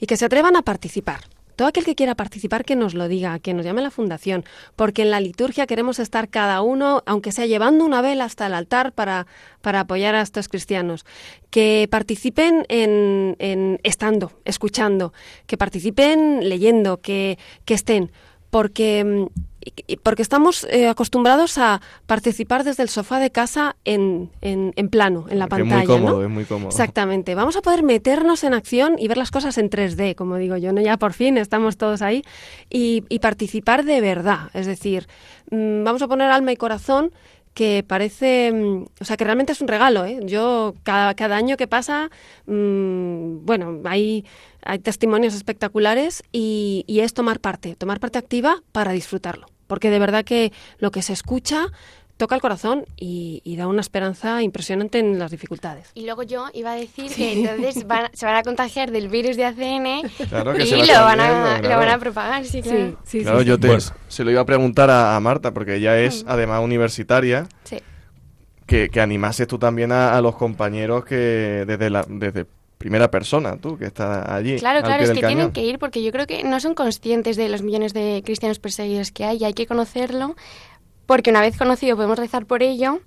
[0.00, 1.20] y que se atrevan a participar.
[1.54, 4.46] Todo aquel que quiera participar que nos lo diga, que nos llame a la fundación,
[4.76, 8.54] porque en la liturgia queremos estar cada uno, aunque sea llevando una vela hasta el
[8.54, 9.26] altar para,
[9.60, 11.04] para apoyar a estos cristianos.
[11.50, 15.12] Que participen en, en estando, escuchando,
[15.46, 18.10] que participen leyendo, que, que estén
[18.50, 19.26] porque, mm,
[20.02, 25.26] porque estamos eh, acostumbrados a participar desde el sofá de casa en, en, en plano,
[25.28, 25.78] en la Que es pantalla.
[25.78, 26.24] muy cómodo, ¿no?
[26.24, 26.68] es muy cómodo.
[26.68, 27.34] Exactamente.
[27.34, 30.72] Vamos a poder meternos en acción y ver las cosas en 3D, como digo yo,
[30.72, 30.80] ¿no?
[30.80, 32.22] Ya por fin estamos todos ahí.
[32.70, 34.50] Y, y participar de verdad.
[34.54, 35.06] Es decir,
[35.50, 37.12] mm, vamos a poner alma y corazón
[37.52, 40.04] que parece, mm, o sea, que realmente es un regalo.
[40.04, 40.20] ¿eh?
[40.24, 42.08] Yo, cada, cada año que pasa,
[42.46, 44.24] mm, bueno, hay,
[44.64, 49.46] hay testimonios espectaculares y, y es tomar parte, tomar parte activa para disfrutarlo.
[49.66, 51.66] Porque de verdad que lo que se escucha
[52.16, 55.90] toca el corazón y, y da una esperanza impresionante en las dificultades.
[55.94, 59.36] Y luego yo iba a decir que entonces van- se van a contagiar del virus
[59.36, 61.90] de ACN Claro que y se va lo van, a, lo van claro.
[61.92, 62.98] a propagar, sí, claro.
[63.04, 63.60] sí, Claro, sí, yo sí.
[63.62, 63.82] te, Bueno.
[64.08, 67.78] se lo iba a preguntar a, a Marta, porque ella es además universitaria, Sí.
[68.66, 72.44] que, que animases tú también a, a los compañeros que desde la desde
[72.80, 74.56] primera persona, tú, que estás allí.
[74.58, 75.36] Claro, al claro, pie es del que cañón.
[75.36, 78.58] tienen que ir porque yo creo que no son conscientes de los millones de cristianos
[78.58, 80.34] perseguidos que hay y hay que conocerlo
[81.04, 83.00] porque una vez conocido podemos rezar por ello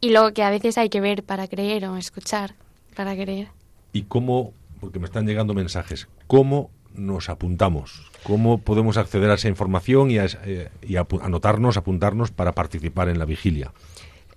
[0.00, 2.54] y luego que a veces hay que ver para creer o escuchar
[2.96, 3.48] para creer.
[3.92, 8.10] ¿Y cómo, porque me están llegando mensajes, cómo nos apuntamos?
[8.22, 12.52] ¿Cómo podemos acceder a esa información y, a, esa- eh, y apu- anotarnos, apuntarnos para
[12.52, 13.70] participar en la vigilia?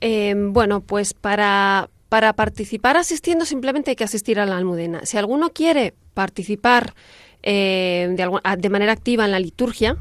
[0.01, 5.05] Eh, bueno, pues para, para participar asistiendo simplemente hay que asistir a la almudena.
[5.05, 6.93] Si alguno quiere participar
[7.43, 9.97] eh, de, algu- a- de manera activa en la liturgia,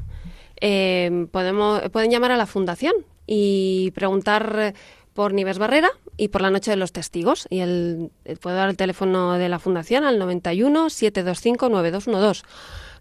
[0.61, 2.95] eh, podemos, pueden llamar a la fundación
[3.27, 4.75] y preguntar
[5.13, 7.47] por Nieves Barrera y por la Noche de los Testigos.
[7.51, 12.43] Y el, eh, puedo dar el teléfono de la fundación al 91 725 9212.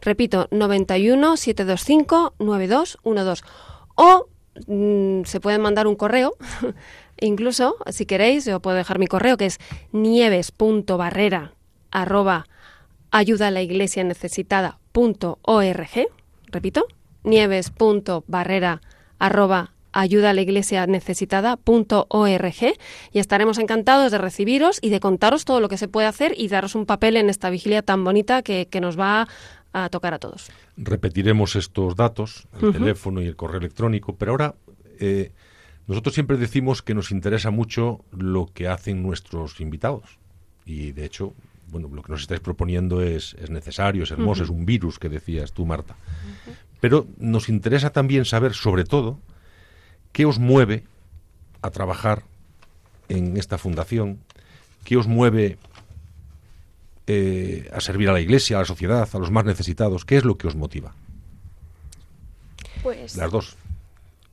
[0.01, 3.43] Repito, 91 725 9212.
[3.95, 4.27] O
[4.67, 6.35] mm, se pueden mandar un correo,
[7.19, 9.59] incluso, si queréis, yo puedo dejar mi correo, que es
[9.91, 11.53] nieves.barrera
[11.91, 12.45] arroba
[13.11, 16.07] ayuda a la iglesia necesitada.org.
[16.51, 16.85] Repito,
[17.23, 18.81] nieves.barrera
[19.19, 22.73] arroba ayuda a la iglesia necesitada.org
[23.13, 26.49] y estaremos encantados de recibiros y de contaros todo lo que se puede hacer y
[26.49, 29.29] daros un papel en esta vigilia tan bonita que, que nos va
[29.71, 30.49] a tocar a todos.
[30.77, 34.55] Repetiremos estos datos, el teléfono y el correo electrónico, pero ahora
[34.99, 35.31] eh,
[35.87, 40.17] nosotros siempre decimos que nos interesa mucho lo que hacen nuestros invitados.
[40.65, 41.33] Y de hecho,
[41.67, 45.09] bueno, lo que nos estáis proponiendo es, es necesario, es hermoso, es un virus que
[45.09, 45.95] decías tú, Marta.
[46.79, 49.19] Pero nos interesa también saber, sobre todo,
[50.11, 50.83] qué os mueve
[51.61, 52.23] a trabajar
[53.09, 54.19] en esta fundación,
[54.83, 55.57] qué os mueve
[57.07, 60.25] eh, a servir a la Iglesia, a la sociedad, a los más necesitados, qué es
[60.25, 60.95] lo que os motiva.
[62.81, 63.57] Pues Las dos.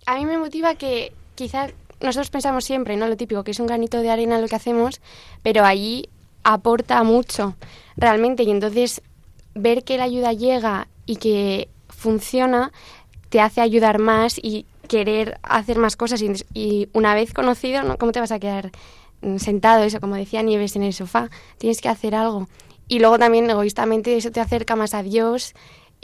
[0.07, 1.69] a mí me motiva que quizá
[2.01, 3.07] nosotros pensamos siempre, ¿no?
[3.07, 5.01] Lo típico, que es un granito de arena lo que hacemos,
[5.43, 6.09] pero allí
[6.43, 7.57] aporta mucho,
[7.97, 8.43] realmente.
[8.43, 9.03] Y entonces
[9.55, 12.73] ver que la ayuda llega y que funciona
[13.29, 16.21] te hace ayudar más y querer hacer más cosas.
[16.23, 17.97] Y, y una vez conocido, ¿no?
[17.97, 18.73] ¿Cómo te vas a quedar
[19.23, 21.31] mm, sentado, eso, como decía Nieves, en el sofá?
[21.59, 22.49] Tienes que hacer algo.
[22.89, 25.55] Y luego también, egoístamente, eso te acerca más a Dios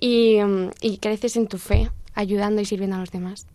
[0.00, 3.46] y, mm, y creces en tu fe, ayudando y sirviendo a los demás.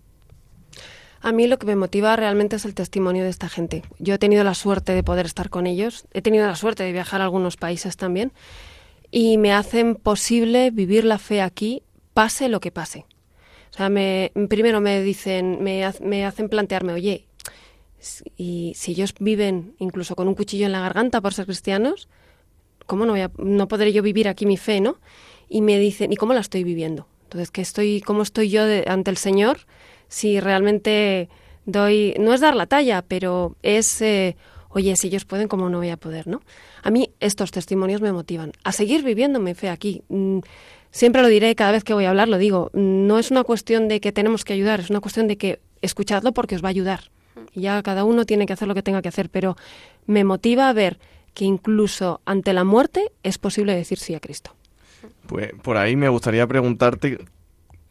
[1.26, 3.82] A mí lo que me motiva realmente es el testimonio de esta gente.
[3.98, 6.92] Yo he tenido la suerte de poder estar con ellos, he tenido la suerte de
[6.92, 8.34] viajar a algunos países también
[9.10, 11.82] y me hacen posible vivir la fe aquí,
[12.14, 13.06] pase lo que pase.
[13.72, 17.26] O sea, me, primero me dicen, me, ha- me hacen plantearme, oye,
[18.36, 22.10] y si ellos viven incluso con un cuchillo en la garganta por ser cristianos,
[22.86, 24.98] ¿cómo no, voy a- no podré yo vivir aquí mi fe, no?
[25.48, 27.08] Y me dicen, ¿y cómo la estoy viviendo?
[27.24, 29.60] Entonces, ¿qué estoy, ¿cómo estoy yo ante el Señor
[30.14, 31.28] si realmente
[31.66, 34.36] doy, no es dar la talla, pero es, eh,
[34.70, 36.42] oye, si ellos pueden, ¿cómo no voy a poder, no?
[36.84, 40.04] A mí estos testimonios me motivan a seguir viviendo mi fe aquí.
[40.10, 40.40] Mm,
[40.92, 43.88] Siempre lo diré, cada vez que voy a hablar lo digo, no es una cuestión
[43.88, 46.70] de que tenemos que ayudar, es una cuestión de que escuchadlo porque os va a
[46.70, 47.10] ayudar.
[47.52, 49.58] Y ya cada uno tiene que hacer lo que tenga que hacer, pero
[50.06, 51.00] me motiva a ver
[51.34, 54.56] que incluso ante la muerte es posible decir sí a Cristo.
[55.26, 57.26] Pues por ahí me gustaría preguntarte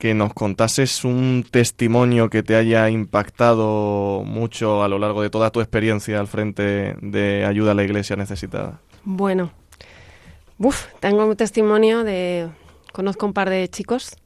[0.03, 5.53] que nos contases un testimonio que te haya impactado mucho a lo largo de toda
[5.53, 8.81] tu experiencia al frente de ayuda a la iglesia necesitada.
[9.05, 9.53] Bueno,
[10.99, 12.49] tengo un testimonio de...
[12.93, 14.17] Conozco un par de chicos,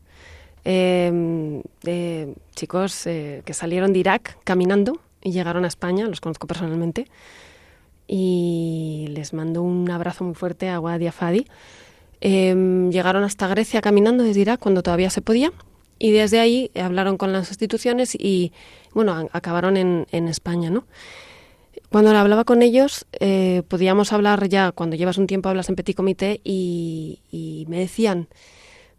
[0.65, 7.07] de chicos eh, que salieron de Irak caminando y llegaron a España, los conozco personalmente,
[8.09, 11.47] y les mando un abrazo muy fuerte a Wadia Fadi.
[12.21, 15.53] Eh, llegaron hasta Grecia caminando desde Irak cuando todavía se podía
[15.99, 18.53] y desde ahí hablaron con las instituciones y
[18.93, 20.85] bueno, acabaron en, en España, ¿no?
[21.91, 25.97] Cuando hablaba con ellos, eh, podíamos hablar ya, cuando llevas un tiempo hablas en petit
[25.97, 28.29] comité y, me decían,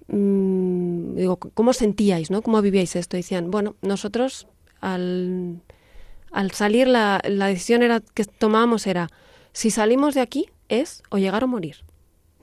[0.08, 2.42] mm, digo, ¿cómo sentíais, no?
[2.42, 3.18] ¿Cómo vivíais esto?
[3.18, 4.48] Decían, bueno, nosotros
[4.80, 5.62] al,
[6.32, 9.10] al salir la, la decisión era que tomábamos era,
[9.52, 11.87] si salimos de aquí es o llegar o morir.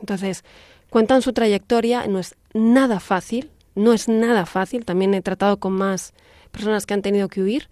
[0.05, 0.45] Entonces,
[0.91, 5.73] cuentan su trayectoria, no es nada fácil, no es nada fácil, también he tratado con
[5.73, 6.13] más
[6.53, 7.69] personas que han tenido que huir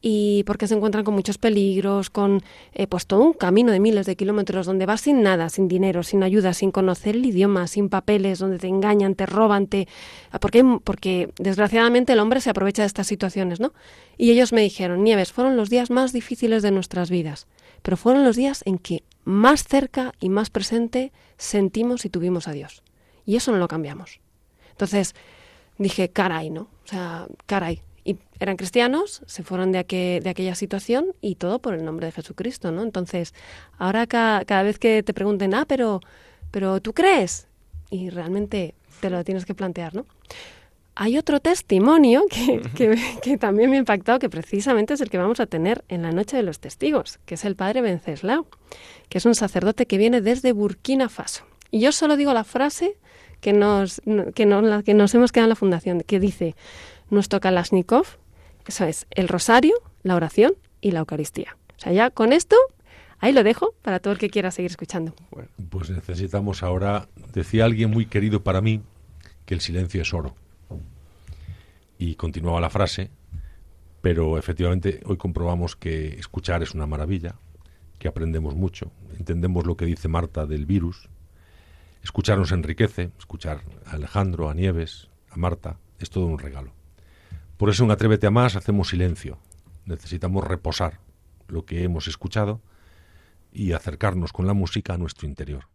[0.00, 4.06] y porque se encuentran con muchos peligros, con eh, pues todo un camino de miles
[4.06, 7.88] de kilómetros donde vas sin nada, sin dinero, sin ayuda, sin conocer el idioma, sin
[7.88, 9.86] papeles, donde te engañan, te roban, te
[10.40, 13.72] porque porque desgraciadamente el hombre se aprovecha de estas situaciones, ¿no?
[14.16, 17.46] Y ellos me dijeron, Nieves, fueron los días más difíciles de nuestras vidas,
[17.82, 22.52] pero fueron los días en que más cerca y más presente sentimos y tuvimos a
[22.52, 22.82] Dios.
[23.26, 24.20] Y eso no lo cambiamos.
[24.70, 25.14] Entonces
[25.76, 26.62] dije, caray, ¿no?
[26.62, 27.82] O sea, caray.
[28.04, 32.12] Y eran cristianos, se fueron de, de aquella situación y todo por el nombre de
[32.12, 32.82] Jesucristo, ¿no?
[32.82, 33.34] Entonces,
[33.76, 36.00] ahora ca, cada vez que te pregunten, ah, pero,
[36.50, 37.48] pero tú crees,
[37.90, 40.06] y realmente te lo tienes que plantear, ¿no?
[41.00, 45.16] Hay otro testimonio que, que, que, también me ha impactado, que precisamente es el que
[45.16, 48.48] vamos a tener en la Noche de los Testigos, que es el padre Venceslao,
[49.08, 51.44] que es un sacerdote que viene desde Burkina Faso.
[51.70, 52.96] Y yo solo digo la frase
[53.40, 54.02] que nos,
[54.34, 56.56] que nos, que nos hemos quedado en la fundación, que dice,
[57.10, 58.06] nuestro Kalashnikov,
[58.66, 61.56] eso es el rosario, la oración y la Eucaristía.
[61.76, 62.56] O sea, ya con esto,
[63.20, 65.14] ahí lo dejo para todo el que quiera seguir escuchando.
[65.30, 68.80] Bueno, pues necesitamos ahora, decía alguien muy querido para mí,
[69.46, 70.34] que el silencio es oro.
[71.98, 73.10] Y continuaba la frase,
[74.00, 77.34] pero efectivamente hoy comprobamos que escuchar es una maravilla,
[77.98, 81.08] que aprendemos mucho, entendemos lo que dice Marta del virus,
[82.02, 86.72] escuchar nos enriquece, escuchar a Alejandro, a Nieves, a Marta, es todo un regalo.
[87.56, 89.38] Por eso en Atrévete a Más hacemos silencio,
[89.84, 91.00] necesitamos reposar
[91.48, 92.60] lo que hemos escuchado
[93.52, 95.68] y acercarnos con la música a nuestro interior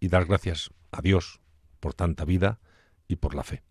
[0.00, 1.40] y dar gracias a Dios
[1.80, 2.60] por tanta vida
[3.08, 3.62] y por la fe.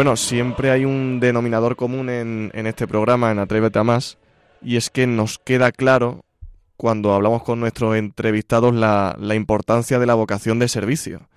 [0.00, 4.16] Bueno, siempre hay un denominador común en, en este programa, en Atrévete a Más,
[4.62, 6.24] y es que nos queda claro
[6.78, 11.28] cuando hablamos con nuestros entrevistados la, la importancia de la vocación de servicio.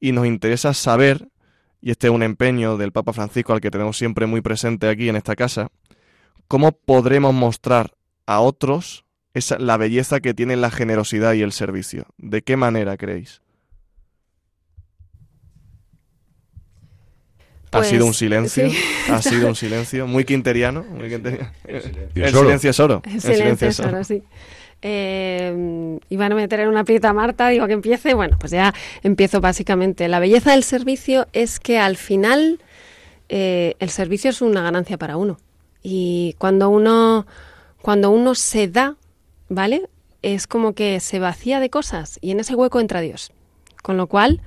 [0.00, 1.28] Y nos interesa saber,
[1.82, 5.10] y este es un empeño del Papa Francisco al que tenemos siempre muy presente aquí
[5.10, 5.68] en esta casa,
[6.48, 9.04] cómo podremos mostrar a otros
[9.34, 12.06] esa, la belleza que tiene la generosidad y el servicio.
[12.16, 13.42] ¿De qué manera creéis?
[17.76, 18.76] Ha Pues, sido un silencio, sí.
[19.10, 20.84] ha sido un silencio muy quinteriano.
[20.84, 21.50] Muy quinteriano.
[21.64, 22.42] El silencio El es oro.
[22.44, 23.02] silencio es oro.
[23.04, 23.88] El El silencio es oro.
[23.90, 24.22] oro, sí.
[24.82, 28.14] Eh, iban a meter en una prieta a Marta, digo que empiece.
[28.14, 30.08] Bueno, pues ya empiezo básicamente.
[30.08, 32.60] La belleza del servicio es que al final
[33.28, 35.38] eh, el servicio es una ganancia para uno.
[35.82, 37.26] Y cuando uno,
[37.82, 38.96] cuando uno se da,
[39.48, 39.82] ¿vale?
[40.22, 43.32] Es como que se vacía de cosas y en ese hueco entra Dios.
[43.82, 44.40] Con lo cual,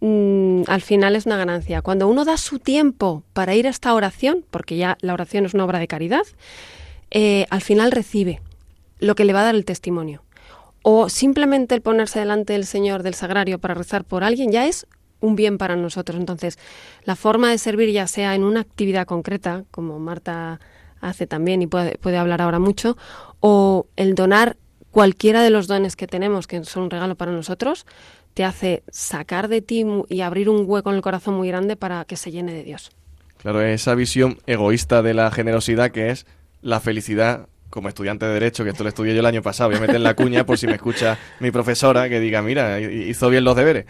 [0.00, 1.82] mm, al final es una ganancia.
[1.82, 5.54] Cuando uno da su tiempo para ir a esta oración, porque ya la oración es
[5.54, 6.22] una obra de caridad,
[7.10, 8.40] eh, al final recibe
[8.98, 10.22] lo que le va a dar el testimonio.
[10.82, 14.86] O simplemente el ponerse delante del Señor del Sagrario para rezar por alguien ya es
[15.20, 16.18] un bien para nosotros.
[16.18, 16.58] Entonces,
[17.04, 20.60] la forma de servir, ya sea en una actividad concreta, como Marta
[21.00, 22.96] hace también y puede, puede hablar ahora mucho,
[23.40, 24.56] o el donar
[24.90, 27.86] cualquiera de los dones que tenemos, que son un regalo para nosotros,
[28.34, 31.76] te hace sacar de ti mu- y abrir un hueco en el corazón muy grande
[31.76, 32.90] para que se llene de Dios.
[33.38, 36.26] Claro, esa visión egoísta de la generosidad que es
[36.62, 39.78] la felicidad como estudiante de Derecho, que esto lo estudié yo el año pasado, voy
[39.78, 43.30] a meter la cuña por si me escucha mi profesora que diga, mira, hi- hizo
[43.30, 43.86] bien los deberes,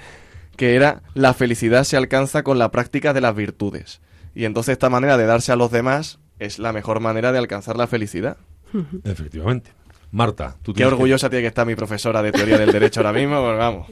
[0.56, 4.00] que era la felicidad se alcanza con la práctica de las virtudes.
[4.34, 7.76] Y entonces esta manera de darse a los demás es la mejor manera de alcanzar
[7.76, 8.36] la felicidad.
[9.04, 9.72] Efectivamente.
[10.12, 13.12] Marta, tú Qué que- orgullosa tiene que estar mi profesora de teoría del derecho ahora
[13.12, 13.86] mismo, pues vamos.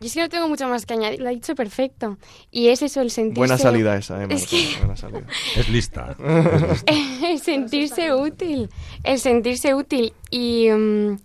[0.00, 2.18] Yo es que no tengo mucho más que añadir, lo ha dicho perfecto.
[2.52, 3.38] Y es eso, el sentirse...
[3.40, 5.26] Buena salida esa, eh, Es que- buena salida.
[5.56, 6.16] Es lista.
[6.18, 6.86] es lista.
[7.26, 8.68] el sentirse útil,
[9.02, 11.16] el sentirse útil y, mm,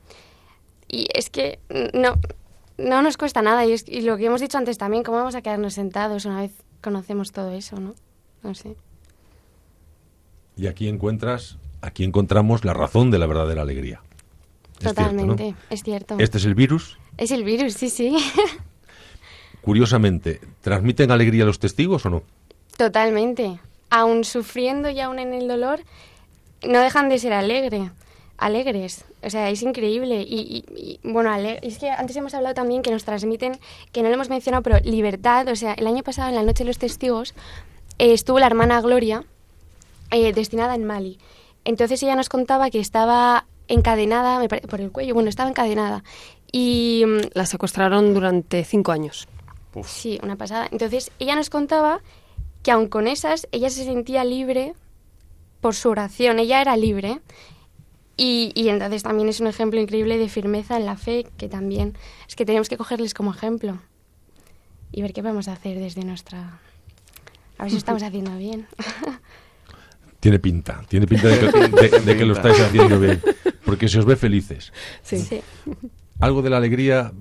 [0.88, 1.60] y es que
[1.94, 2.16] no,
[2.80, 5.36] no nos cuesta nada y, es- y lo que hemos dicho antes también, ¿cómo vamos
[5.36, 6.52] a quedarnos sentados una vez
[6.82, 7.94] conocemos todo eso, no?
[8.42, 8.76] No sé.
[10.58, 14.02] Y aquí encuentras, aquí encontramos la razón de la verdadera alegría.
[14.80, 15.06] Es cierto, ¿no?
[15.36, 16.16] Totalmente, es cierto.
[16.20, 16.98] Este es el virus.
[17.18, 18.18] Es el virus, sí, sí.
[19.62, 22.24] Curiosamente, ¿transmiten alegría a los testigos o no?
[22.78, 23.60] Totalmente.
[23.90, 25.80] Aún sufriendo y aún en el dolor,
[26.68, 27.92] no dejan de ser alegre,
[28.38, 29.06] alegres.
[29.22, 30.22] O sea, es increíble.
[30.28, 33.58] Y, y- y, bueno, es que antes hemos hablado también que nos transmiten,
[33.94, 35.48] que no lo hemos mencionado, pero libertad.
[35.48, 37.34] O sea, el año pasado, en la Noche de los Testigos,
[38.00, 39.24] eh, estuvo la hermana Gloria,
[40.12, 41.20] eh, destinada en Mali.
[41.66, 46.04] Entonces ella nos contaba que estaba encadenada, me pare- por el cuello, bueno, estaba encadenada.
[46.52, 49.28] Y mm, La secuestraron durante cinco años.
[49.76, 49.88] Uf.
[49.90, 50.68] Sí, una pasada.
[50.72, 52.02] Entonces, ella nos contaba
[52.62, 54.74] que aun con esas, ella se sentía libre
[55.62, 57.22] por su oración, ella era libre.
[58.16, 61.98] Y, y entonces también es un ejemplo increíble de firmeza en la fe, que también
[62.28, 63.80] es que tenemos que cogerles como ejemplo
[64.92, 66.60] y ver qué podemos hacer desde nuestra...
[67.58, 68.68] A ver si lo estamos haciendo bien.
[70.24, 71.46] Tiene pinta, tiene pinta de que,
[71.90, 73.22] de- de que lo estáis haciendo bien,
[73.66, 74.72] porque se os ve felices.
[75.02, 75.20] Sí.
[75.20, 75.42] Sí.
[76.22, 77.12] Algo de la alegría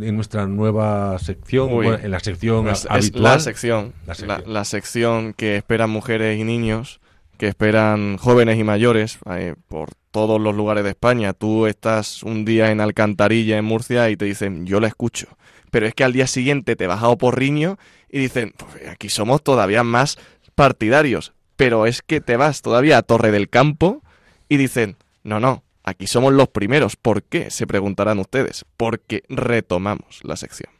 [0.00, 1.86] en nuestra nueva sección, Uy.
[1.86, 3.22] bueno, en la sección Es, es habitual.
[3.22, 4.52] la sección, La la, sección.
[4.52, 6.98] la sección que esperan mujeres y niños,
[7.36, 11.34] que esperan jóvenes y mayores eh, por todos los lugares de España.
[11.34, 15.28] Tú estás un día en Alcantarilla, en Murcia, y te dicen, yo la escucho.
[15.70, 17.78] Pero es que al día siguiente te vas a Oporriño
[18.10, 20.18] y dicen, "Pues aquí somos todavía más
[20.56, 21.32] partidarios.
[21.58, 24.02] Pero es que te vas todavía a Torre del Campo
[24.48, 26.96] y dicen, no, no, aquí somos los primeros.
[26.96, 27.50] ¿Por qué?
[27.50, 28.64] Se preguntarán ustedes.
[28.78, 30.72] Porque retomamos la sección.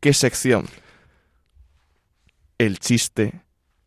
[0.00, 0.66] ¿Qué sección?
[2.58, 3.42] el chiste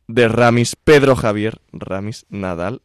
[0.07, 2.81] de Ramis Pedro Javier Ramis Nadal.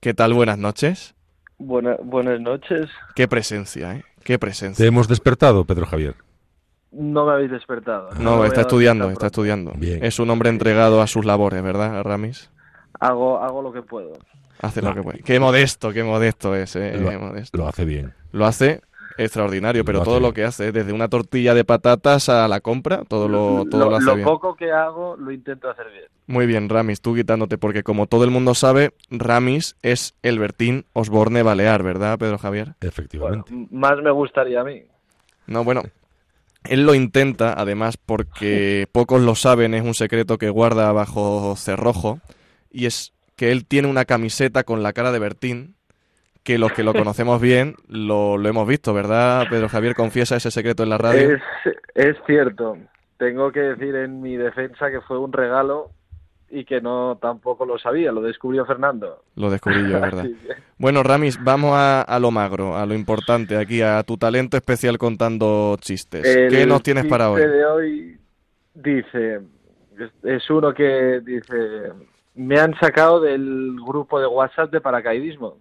[0.00, 0.34] ¿Qué tal?
[0.34, 1.14] Buenas noches.
[1.58, 2.90] Buena, buenas noches.
[3.14, 4.04] Qué presencia, ¿eh?
[4.24, 4.82] Qué presencia.
[4.82, 6.16] ¿Te hemos despertado, Pedro Javier?
[6.92, 8.10] No me habéis despertado.
[8.18, 9.72] No, me está estudiando, está estudiando.
[9.76, 10.04] Bien.
[10.04, 12.50] Es un hombre entregado a sus labores, ¿verdad, Ramis?
[13.00, 14.12] Hago, hago lo que puedo.
[14.60, 14.90] Hace No.
[14.90, 15.18] lo que puede.
[15.20, 16.96] Qué modesto, qué modesto es, ¿eh?
[16.98, 17.56] Lo- Qué modesto.
[17.58, 18.12] Lo hace bien.
[18.32, 18.80] Lo hace
[19.18, 23.02] extraordinario, pero Lo todo lo que hace, desde una tortilla de patatas a la compra,
[23.08, 24.24] todo lo, todo lo, hace bien.
[24.24, 26.04] poco que hago lo intento hacer bien.
[26.26, 30.84] Muy bien, Ramis, tú quitándote, porque como todo el mundo sabe, Ramis es el Bertín
[30.94, 32.74] Osborne Balear, ¿verdad, Pedro Javier?
[32.80, 33.50] Efectivamente.
[33.70, 34.82] más me gustaría a mí.
[35.46, 35.82] No, bueno,
[36.68, 42.20] él lo intenta, además, porque pocos lo saben, es un secreto que guarda bajo cerrojo,
[42.70, 45.74] y es que él tiene una camiseta con la cara de Bertín,
[46.42, 49.94] que los que lo conocemos bien lo, lo hemos visto, ¿verdad, Pedro Javier?
[49.94, 51.36] Confiesa ese secreto en la radio.
[51.36, 51.42] Es,
[51.94, 52.76] es cierto.
[53.18, 55.90] Tengo que decir en mi defensa que fue un regalo
[56.52, 58.12] y que no tampoco lo sabía.
[58.12, 59.24] Lo descubrió Fernando.
[59.36, 60.26] Lo descubrí yo, es ¿verdad?
[60.78, 64.98] Bueno, Ramis, vamos a, a lo magro, a lo importante aquí, a tu talento especial
[64.98, 66.22] contando chistes.
[66.22, 67.40] ¿Qué nos tienes para hoy?
[67.40, 68.20] chiste de hoy
[68.74, 69.40] dice,
[70.24, 71.92] es uno que dice,
[72.34, 75.58] me han sacado del grupo de WhatsApp de paracaidismo.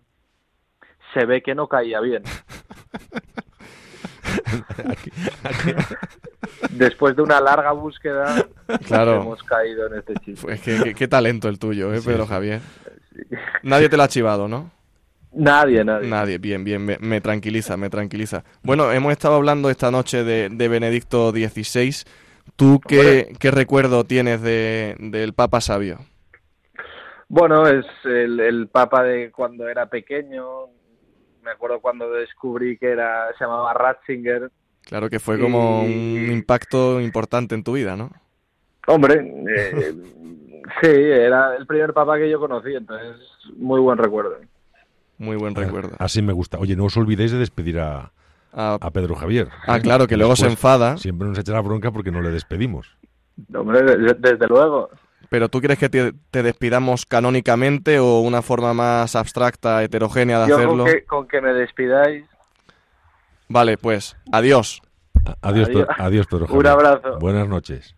[1.14, 2.24] Se ve que no caía bien.
[6.72, 8.46] Después de una larga búsqueda,
[8.88, 9.22] Claro.
[9.22, 10.42] hemos caído en este chiste.
[10.42, 12.62] Pues qué talento el tuyo, ¿eh, Pedro Javier?
[13.64, 14.72] Nadie te lo ha chivado, ¿no?
[15.34, 16.10] Nadie, nadie.
[16.10, 18.44] Nadie, bien, bien, me, me tranquiliza, me tranquiliza.
[18.64, 22.04] Bueno, hemos estado hablando esta noche de, de Benedicto XVI.
[22.56, 26.00] ¿Tú qué, qué recuerdo tienes de, del Papa Sabio?
[27.30, 30.44] Bueno, es el, el papa de cuando era pequeño.
[31.44, 34.52] Me acuerdo cuando descubrí que era se llamaba Ratzinger.
[34.84, 38.12] Claro que fue como Y- un impacto importante en tu vida, ¿no?
[38.88, 39.16] Hombre,
[39.48, 39.94] eh,
[40.82, 43.18] sí, era el primer papa que yo conocí, entonces
[43.58, 44.38] muy buen recuerdo.
[45.18, 45.96] Muy buen recuerdo.
[46.00, 46.58] Así me gusta.
[46.58, 48.12] Oye, no os olvidéis de despedir a,
[48.54, 49.48] Ah, a Pedro Javier.
[49.68, 50.98] ah, claro, que luego se enfada.
[50.98, 52.98] Siempre nos echa la bronca porque no le despedimos.
[53.54, 54.90] Hombre, de- desde luego.
[55.32, 60.50] Pero ¿tú quieres que te, te despidamos canónicamente o una forma más abstracta, heterogénea de
[60.50, 60.84] Yo hacerlo?
[60.84, 62.26] con que, con que me despidáis,
[63.48, 64.82] Vale, pues adiós.
[65.26, 65.88] A- Adiós, Adiós.
[65.98, 66.60] Adiós Pedro Javier.
[66.60, 67.18] Un abrazo.
[67.20, 67.96] Buenas noches.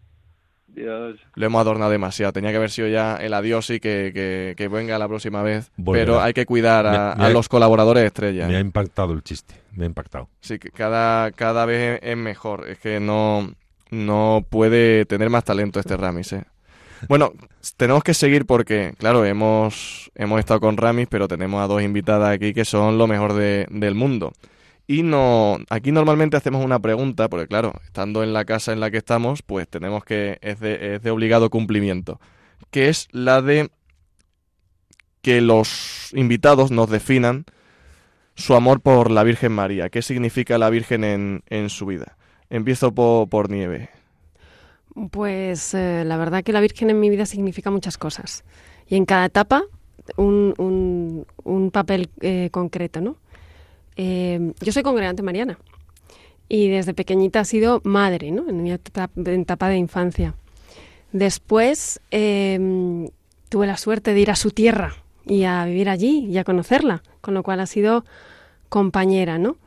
[0.67, 1.19] Dios.
[1.33, 2.33] Lo hemos adornado demasiado.
[2.33, 5.71] Tenía que haber sido ya el adiós y que, que- que venga la próxima vez.
[5.75, 6.05] Volverá.
[6.05, 8.47] Pero hay que cuidar a, Me- me a ha- los colaboradores estrella.
[8.47, 9.55] Me ha impactado el chiste.
[9.71, 10.29] Me ha impactado.
[10.39, 12.67] Sí, que cada, cada vez es mejor.
[12.69, 13.53] Es que no,
[13.89, 16.45] no puede tener más talento este Ramis, ¿eh?
[17.07, 17.33] Bueno,
[17.77, 22.33] tenemos que seguir porque, claro, hemos, hemos estado con Ramis, pero tenemos a dos invitadas
[22.33, 24.33] aquí que son lo mejor de- del mundo.
[24.87, 28.91] Y no, aquí normalmente hacemos una pregunta, porque claro, estando en la casa en la
[28.91, 32.19] que estamos, pues tenemos que, es de, es de obligado cumplimiento,
[32.69, 33.69] que es la de
[35.21, 37.45] que los invitados nos definan
[38.35, 39.89] su amor por la Virgen María.
[39.89, 42.17] ¿Qué significa la Virgen en, en su vida?
[42.49, 43.89] Empiezo po- por Nieve.
[45.11, 48.43] Pues eh, la verdad que la Virgen en mi vida significa muchas cosas.
[48.87, 49.63] Y en cada etapa
[50.17, 53.15] un, un- papel eh, concreto, ¿no?
[53.95, 55.57] Eh, yo soy congregante mariana
[56.49, 58.47] y desde pequeñita ha sido madre, ¿no?
[58.49, 60.35] En mi etapa, de infancia.
[61.11, 66.43] Después tuve la suerte de ir a su tierra y a vivir allí y a
[66.43, 68.03] conocerla, con lo cual ha sido
[68.69, 69.57] compañera, ¿no?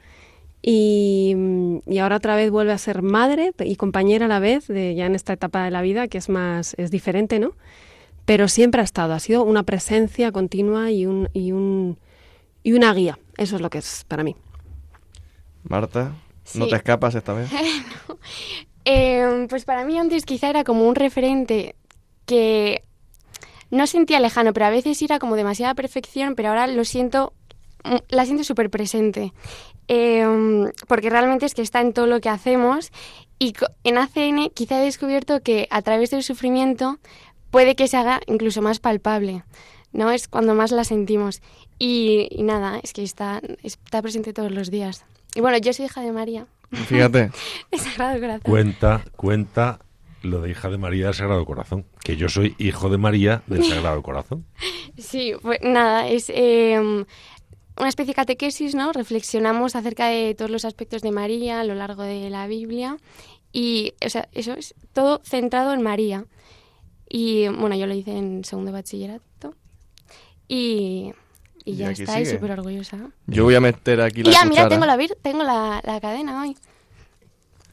[0.69, 4.67] Y, mm, y ahora otra vez vuelve a ser madre y compañera a la vez,
[4.67, 7.53] de, ya en esta etapa de la vida que es más, es diferente, ¿no?
[8.25, 11.99] Pero siempre ha estado, ha sido una presencia continua y, un, y, un,
[12.65, 13.17] y una guía.
[13.39, 14.35] Eso es lo que es para mí.
[15.63, 16.15] Marta,
[16.57, 16.71] ¿no Sí.
[16.71, 17.49] te escapas esta vez?
[18.89, 21.75] Eh, pues para mí antes quizá era como un referente
[22.25, 22.85] que
[23.73, 27.33] no sentía lejano, pero a veces era como demasiada perfección, pero ahora lo siento,
[28.09, 29.33] la siento súper presente.
[29.89, 30.27] Eh,
[30.89, 32.91] porque realmente es que está en todo lo que hacemos
[33.39, 36.99] y en ACN quizá he descubierto que a través del sufrimiento
[37.51, 39.45] puede que se haga incluso más palpable,
[39.93, 40.11] ¿no?
[40.11, 41.41] Es cuando más la sentimos.
[41.79, 45.05] Y, y nada, es que está, está presente todos los días.
[45.35, 47.31] Y bueno, yo soy hija de María, Fíjate,
[47.71, 48.41] de Sagrado Corazón.
[48.43, 49.79] Cuenta, cuenta
[50.23, 51.85] lo de hija de María del Sagrado Corazón.
[52.03, 54.45] Que yo soy hijo de María del Sagrado Corazón.
[54.99, 57.05] Sí, pues nada, es eh,
[57.79, 58.93] una especie de catequesis, ¿no?
[58.93, 62.97] Reflexionamos acerca de todos los aspectos de María a lo largo de la Biblia
[63.53, 66.25] y, o sea, eso es todo centrado en María.
[67.09, 69.55] Y bueno, yo lo hice en segundo bachillerato
[70.49, 71.13] y,
[71.65, 72.37] y Y ya está, y sigue.
[72.37, 72.99] súper orgullosa.
[73.27, 76.01] yo voy a meter aquí la Y ya, mira, tengo la, vir- tengo la, la
[76.01, 76.57] cadena hoy.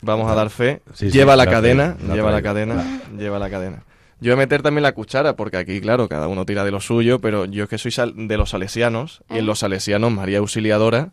[0.01, 0.82] Vamos a dar fe.
[0.93, 3.84] Sí, sí, lleva la la cadena, la lleva la cadena, lleva la cadena.
[4.24, 6.80] Yo voy a meter también la cuchara, porque aquí, claro, cada uno tira de lo
[6.80, 11.11] suyo, pero yo es que soy de los salesianos, y en los salesianos María Auxiliadora,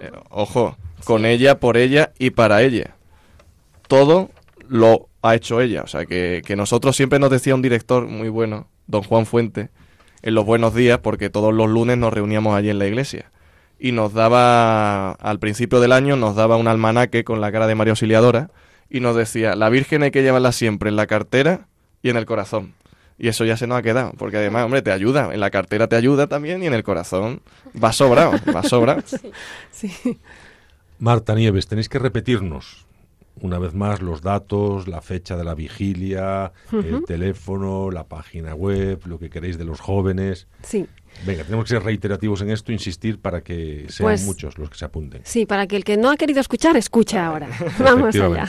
[0.00, 2.96] eh, ojo, con ella, por ella y para ella.
[3.86, 4.30] Todo
[4.66, 5.82] lo ha hecho ella.
[5.82, 9.68] O sea, que, que nosotros siempre nos decía un director muy bueno, don Juan Fuente,
[10.22, 13.30] en los buenos días, porque todos los lunes nos reuníamos allí en la iglesia.
[13.78, 17.74] Y nos daba, al principio del año, nos daba un almanaque con la cara de
[17.74, 18.48] María Auxiliadora
[18.88, 21.68] y nos decía, la Virgen hay que llevarla siempre en la cartera
[22.02, 22.74] y en el corazón.
[23.18, 25.86] Y eso ya se nos ha quedado, porque además, hombre, te ayuda, en la cartera
[25.86, 27.40] te ayuda también y en el corazón
[27.82, 29.02] va sobrado, va sobrado.
[29.70, 30.18] Sí.
[30.98, 32.86] Marta Nieves, tenéis que repetirnos
[33.40, 39.00] una vez más los datos, la fecha de la vigilia, el teléfono, la página web,
[39.06, 40.46] lo que queréis de los jóvenes.
[40.62, 40.86] Sí.
[41.26, 44.78] Venga, tenemos que ser reiterativos en esto, insistir para que sean pues muchos los que
[44.78, 45.20] se apunten.
[45.24, 47.48] Sí, para que el que no ha querido escuchar, escuche ahora.
[47.78, 48.48] Vamos allá.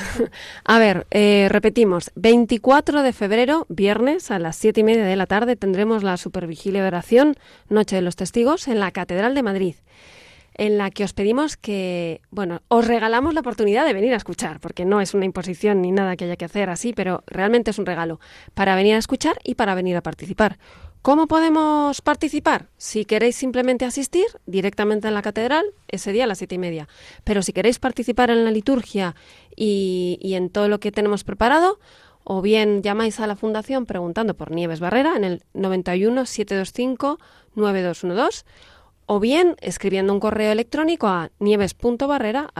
[0.64, 2.12] A ver, eh, repetimos.
[2.16, 6.82] 24 de febrero, viernes, a las siete y media de la tarde, tendremos la supervigilia
[6.82, 7.36] de oración,
[7.70, 9.76] Noche de los Testigos, en la Catedral de Madrid
[10.56, 14.60] en la que os pedimos que, bueno, os regalamos la oportunidad de venir a escuchar,
[14.60, 17.80] porque no es una imposición ni nada que haya que hacer así, pero realmente es
[17.80, 18.20] un regalo
[18.54, 20.58] para venir a escuchar y para venir a participar.
[21.02, 22.70] ¿Cómo podemos participar?
[22.78, 26.88] Si queréis simplemente asistir directamente en la catedral, ese día a las siete y media.
[27.26, 29.14] Pero si queréis participar en la liturgia
[29.54, 31.78] y, y en todo lo que tenemos preparado,
[32.24, 37.20] o bien llamáis a la fundación preguntando por Nieves Barrera en el 91 725
[37.56, 38.46] 9212
[39.06, 42.52] o bien escribiendo un correo electrónico a nieves.barrera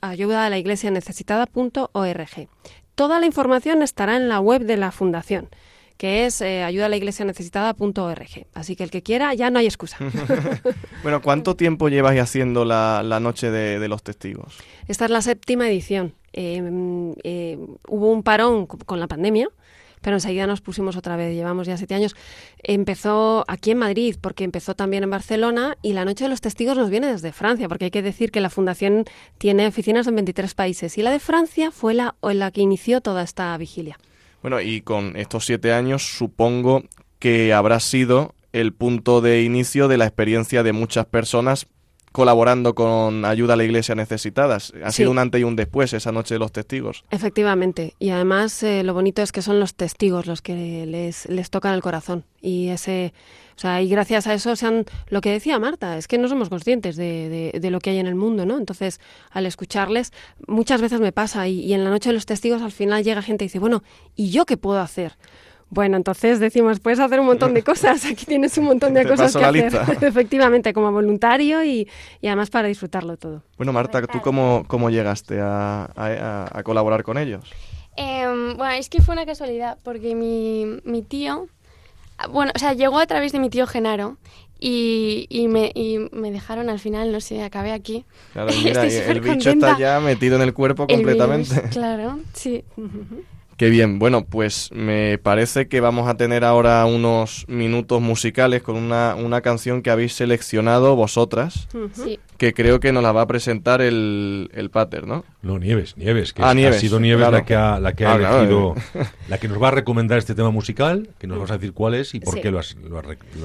[0.00, 2.48] ayuda a la iglesia necesitada.org.
[2.94, 5.48] Toda la información estará en la web de la fundación
[5.96, 8.46] que es eh, ayuda a la iglesia necesitada.org.
[8.54, 9.98] Así que el que quiera, ya no hay excusa.
[11.02, 14.58] bueno, ¿cuánto tiempo llevas haciendo la, noche de, los testigos?
[14.88, 16.14] Esta es la séptima edición.
[16.32, 17.58] Em, eh,
[17.88, 19.48] hubo un parón con la pandemia,
[20.04, 22.14] pero enseguida nos pusimos otra vez, llevamos ya siete años.
[22.62, 26.76] Empezó aquí en Madrid, porque empezó también en Barcelona, y la Noche de los Testigos
[26.76, 29.06] nos viene desde Francia, porque hay que decir que la Fundación
[29.38, 33.22] tiene oficinas en 23 países, y la de Francia fue la, la que inició toda
[33.22, 33.98] esta vigilia.
[34.42, 36.82] Bueno, y con estos siete años supongo
[37.18, 41.66] que habrá sido el punto de inicio de la experiencia de muchas personas
[42.14, 44.72] colaborando con Ayuda a la Iglesia Necesitadas.
[44.84, 47.02] Ha sido un antes y un después esa noche de los testigos.
[47.10, 47.94] Efectivamente.
[47.98, 51.74] Y además eh, lo bonito es que son los testigos los que les, les tocan
[51.74, 52.22] el corazón.
[52.40, 53.12] Y ese...
[53.56, 56.50] O sea, y gracias a eso sean lo que decía Marta, es que no somos
[56.50, 58.58] conscientes de, de, lo que hay en el mundo, ¿no?
[58.58, 59.00] Entonces,
[59.30, 60.12] al escucharles,
[60.46, 63.22] muchas veces me pasa y, y en la noche de los testigos al final llega
[63.22, 63.84] gente y dice, bueno,
[64.16, 65.16] ¿y yo qué puedo hacer?
[65.74, 69.36] Bueno, entonces decimos, puedes hacer un montón de cosas, aquí tienes un montón de cosas
[69.36, 71.88] que hacer, efectivamente, como voluntario y,
[72.22, 73.42] además para disfrutarlo todo.
[73.56, 77.52] Bueno, Marta, ¿tú cómo, cómo llegaste a, a, colaborar con ellos?
[77.96, 81.48] Em, bueno, es que fue una casualidad, porque mi, mi tío,
[82.30, 84.16] bueno, o sea, llegó a través de mi tío Genaro
[84.60, 88.04] y, y, me, y me dejaron al final, no sé, acabé aquí.
[88.32, 91.68] Claro, mira, el bicho está ya metido en el cuerpo completamente.
[91.70, 92.64] claro, sí.
[93.56, 93.98] Qué bien.
[93.98, 99.40] Bueno, pues me parece que vamos a tener ahora unos minutos musicales con una, una
[99.40, 101.68] canción que habéis seleccionado vosotras.
[101.92, 105.24] Sí que creo que nos la va a presentar el, el Pater, ¿no?
[105.42, 108.16] No, Nieves, Nieves, que ah, ha sido Nieves la que ha, la que ha ah,
[108.16, 109.04] elegido, eh.
[109.28, 111.94] la que nos va a recomendar este tema musical, que nos vas a decir cuál
[111.94, 112.98] es y por qué lo has, lo,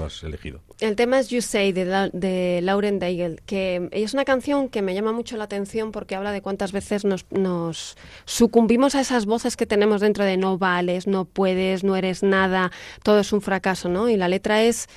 [0.06, 0.62] has, elegido.
[0.80, 4.96] El tema es You Say, de, de Lauren Daigle, que es una canción que me
[4.96, 7.96] llama mucho la atención porque habla de cuántas veces nos, nos
[8.26, 12.72] sucumbimos a esas voces que tenemos dentro de no vales, no puedes, no eres nada,
[13.04, 14.10] todo es un fracaso, ¿no?
[14.10, 14.88] Y la letra es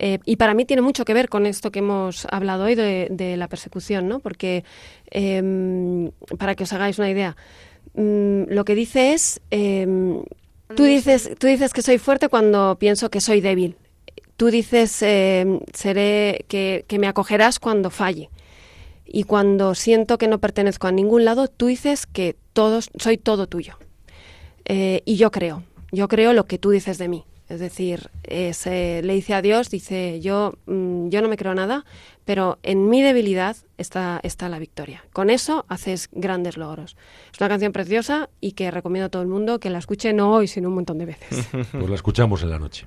[0.00, 3.34] eh, y para mí tiene mucho que ver con esto que hemos hablado hoy de,
[3.36, 4.20] la persecución, ¿no?
[4.20, 4.64] Porque,
[5.10, 7.36] em, para que os hagáis una idea,
[7.94, 10.22] mm, lo que dice es, em,
[10.76, 13.76] tú, dices, tú dices que soy fuerte cuando pienso que soy débil.
[14.36, 18.30] Tú dices, em, seré, que, que me acogerás cuando falle.
[19.04, 23.48] Y cuando siento que no pertenezco a ningún lado, tú dices que todos, soy todo
[23.48, 23.78] tuyo.
[24.68, 27.24] Eh, y yo creo, yo creo lo que tú dices de mí.
[27.48, 31.86] Es decir, le dice a Dios, dice, yo, mm, yo no me creo nada,
[32.26, 35.02] pero en mi debilidad está, está la victoria.
[35.14, 36.94] Con eso haces grandes logros.
[37.32, 40.30] Es una canción preciosa y que recomiendo a todo el mundo que la escuche no
[40.34, 41.48] hoy, sino un montón de veces.
[41.72, 42.86] Pues la escuchamos en la noche.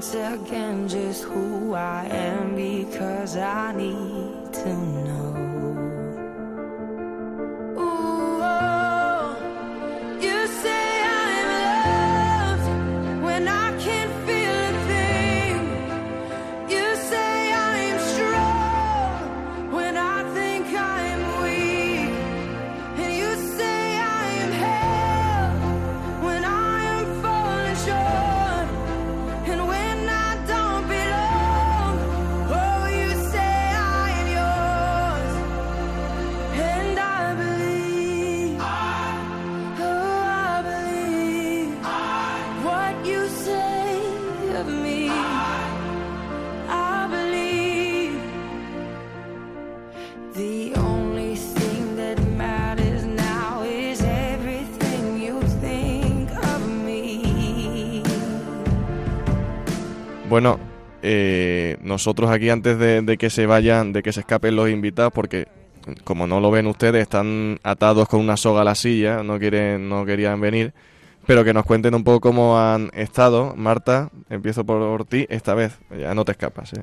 [0.00, 5.09] once again just who I am because I need to know.
[60.40, 60.58] Bueno,
[61.02, 65.48] eh, nosotros aquí antes de, que se vayan, de que se escapen los invitados, porque
[66.02, 69.90] como no lo ven ustedes, están atados con una soga a la silla, no quieren,
[69.90, 70.72] no querían venir,
[71.26, 73.54] pero que nos cuenten un poco cómo han estado.
[73.56, 76.72] Marta, empiezo por ti esta vez, ya no te escapas.
[76.72, 76.80] ¿eh?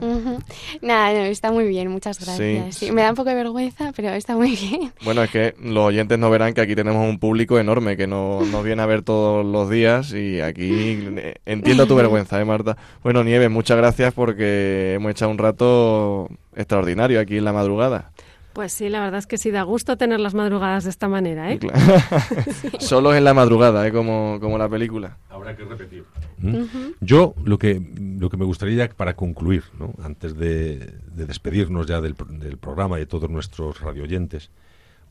[0.82, 2.76] Nada, no, está muy bien, muchas gracias.
[2.76, 2.88] Sí.
[2.88, 4.94] Sí, me da un poco de vergüenza, pero está muy bien.
[5.04, 8.42] Bueno, es que los oyentes no verán que aquí tenemos un público enorme que no,
[8.42, 10.70] nos viene a ver todos los días y aquí
[11.18, 12.78] eh, entiendo tu vergüenza, ¿eh, Marta?
[13.04, 18.12] Bueno, Nieves, muchas gracias porque hemos echado un rato extraordinario aquí en la madrugada.
[18.58, 21.52] Pues sí, la verdad es que sí da gusto tener las madrugadas de esta manera,
[21.52, 21.60] ¿eh?
[21.60, 21.78] Claro.
[22.80, 23.92] Solo en la madrugada, ¿eh?
[23.92, 25.20] como, como la película.
[25.30, 26.06] Habrá que repetir.
[26.40, 26.64] ¿Mm?
[27.00, 27.80] Yo lo que,
[28.20, 29.94] lo que me gustaría para concluir, ¿no?
[30.02, 34.50] antes de, de despedirnos ya del, del programa y de todos nuestros radioyentes,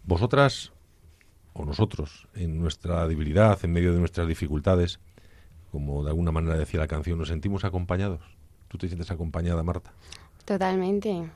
[0.03, 0.73] vosotras
[1.53, 4.99] o nosotros, en nuestra debilidad, en medio de nuestras dificultades,
[5.71, 8.23] como de alguna manera decía la canción, nos sentimos acompañados.
[8.67, 9.93] ¿Tú te sientes acompañada, Marta?
[10.45, 11.31] Totalmente.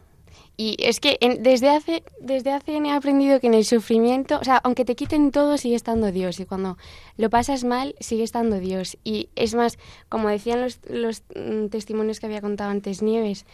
[0.56, 4.44] Y es que en- desde hace desde hace he aprendido que en el sufrimiento, o
[4.44, 6.38] sea, aunque te quiten todo, sigue estando Dios.
[6.40, 6.76] Y cuando
[7.16, 8.98] lo pasas mal, sigue estando Dios.
[9.04, 9.78] Y es más,
[10.08, 13.46] como decían los, los mm, testimonios que había contado antes Nieves,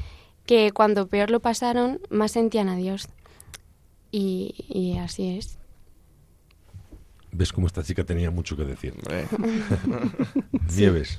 [0.46, 3.08] que cuando peor lo pasaron, más sentían a Dios.
[4.10, 5.58] Y, y así es.
[7.32, 8.94] ¿Ves cómo esta chica tenía mucho que decir?
[10.76, 11.18] Nieves.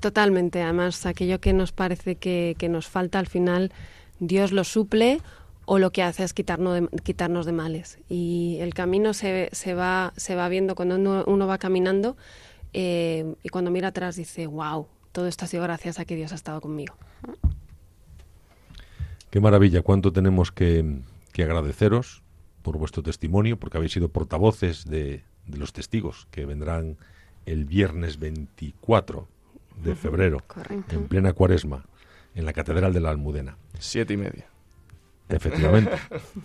[0.00, 0.62] Totalmente.
[0.62, 3.72] Además, aquello que nos parece que, que nos falta al final,
[4.18, 5.20] Dios lo suple
[5.64, 7.98] o lo que hace es quitarnos de, quitarnos de males.
[8.08, 12.16] Y el camino se, se, va, se va viendo cuando uno, uno va caminando
[12.72, 16.32] eh, y cuando mira atrás dice, wow, todo esto ha sido gracias a que Dios
[16.32, 16.94] ha estado conmigo.
[19.30, 21.00] Qué maravilla, cuánto tenemos que,
[21.32, 22.22] que agradeceros
[22.62, 26.96] por vuestro testimonio, porque habéis sido portavoces de, de los testigos que vendrán
[27.44, 29.28] el viernes 24
[29.82, 30.94] de febrero, Correcto.
[30.94, 31.84] en plena cuaresma,
[32.36, 33.56] en la Catedral de la Almudena.
[33.80, 34.46] Siete y media.
[35.28, 35.90] Efectivamente.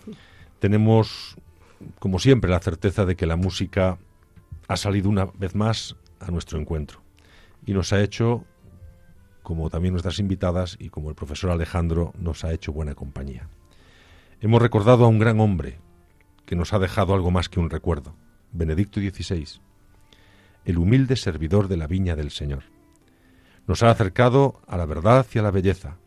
[0.60, 1.36] Tenemos,
[2.00, 4.00] como siempre, la certeza de que la música
[4.68, 7.02] ha salido una vez más a nuestro encuentro
[7.66, 8.46] y nos ha hecho,
[9.44, 13.50] como también nuestras invitadas y como el profesor Alejandro, nos ha hecho buena compañía.
[14.40, 15.80] Hemos recordado a un gran hombre
[16.46, 18.16] que nos ha dejado algo más que un recuerdo,
[18.52, 19.60] Benedicto XVI,
[20.66, 22.64] el humilde servidor de la viña del Señor.
[23.68, 25.98] Nos ha acercado a la verdad y a la belleza,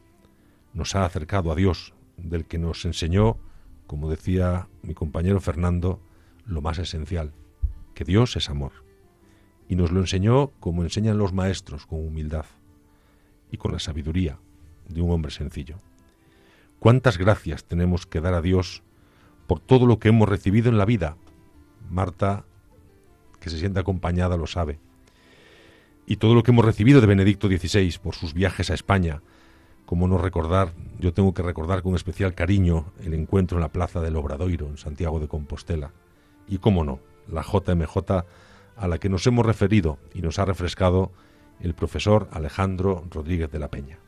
[0.73, 3.39] nos ha acercado a Dios, del que nos enseñó,
[3.87, 6.01] como decía mi compañero Fernando,
[6.47, 7.33] lo más esencial,
[7.95, 8.73] que Dios es amor.
[9.69, 12.45] Y nos lo enseñó como enseñan los maestros, con humildad
[13.51, 14.39] y con la sabiduría
[14.89, 15.79] de un hombre sencillo.
[16.81, 18.83] ¿Cuántas gracias tenemos que dar a Dios
[19.47, 21.17] por todo lo que hemos recibido en la vida?
[21.89, 22.45] Marta,
[23.41, 24.81] que se siente acompañada, lo sabe.
[26.07, 29.23] Y todo lo que hemos recibido de Benedicto XVI por sus viajes a España,
[29.87, 34.01] como no recordar, yo tengo que recordar con especial cariño el encuentro en la Plaza
[34.01, 35.93] del Obradoiro, en Santiago de Compostela.
[36.47, 38.25] Y cómo no, la JMJ
[38.77, 41.13] a la que nos hemos referido y nos ha refrescado
[41.61, 43.99] el profesor Alejandro Rodríguez de la Peña.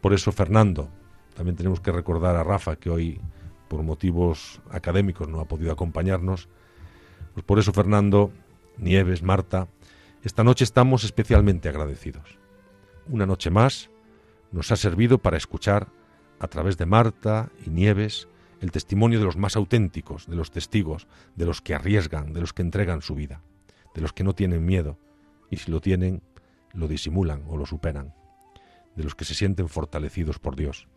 [0.00, 0.88] Por eso, Fernando,
[1.34, 3.20] también tenemos que recordar a Rafa, que hoy,
[3.68, 6.48] por motivos académicos, no ha podido acompañarnos.
[7.34, 8.32] Pues por eso, Fernando,
[8.76, 9.68] Nieves, Marta,
[10.22, 12.38] esta noche estamos especialmente agradecidos.
[13.08, 13.90] Una noche más
[14.50, 15.88] nos ha servido para escuchar
[16.40, 18.28] a través de Marta y Nieves,
[18.60, 21.06] el testimonio de los más auténticos, de los testigos,
[21.36, 23.42] de los que arriesgan, de los que entregan su vida,
[23.94, 24.98] de los que no tienen miedo,
[25.50, 26.22] y si lo tienen,
[26.72, 28.14] lo disimulan o lo superan,
[28.96, 30.88] de los que se sienten fortalecidos por Dios,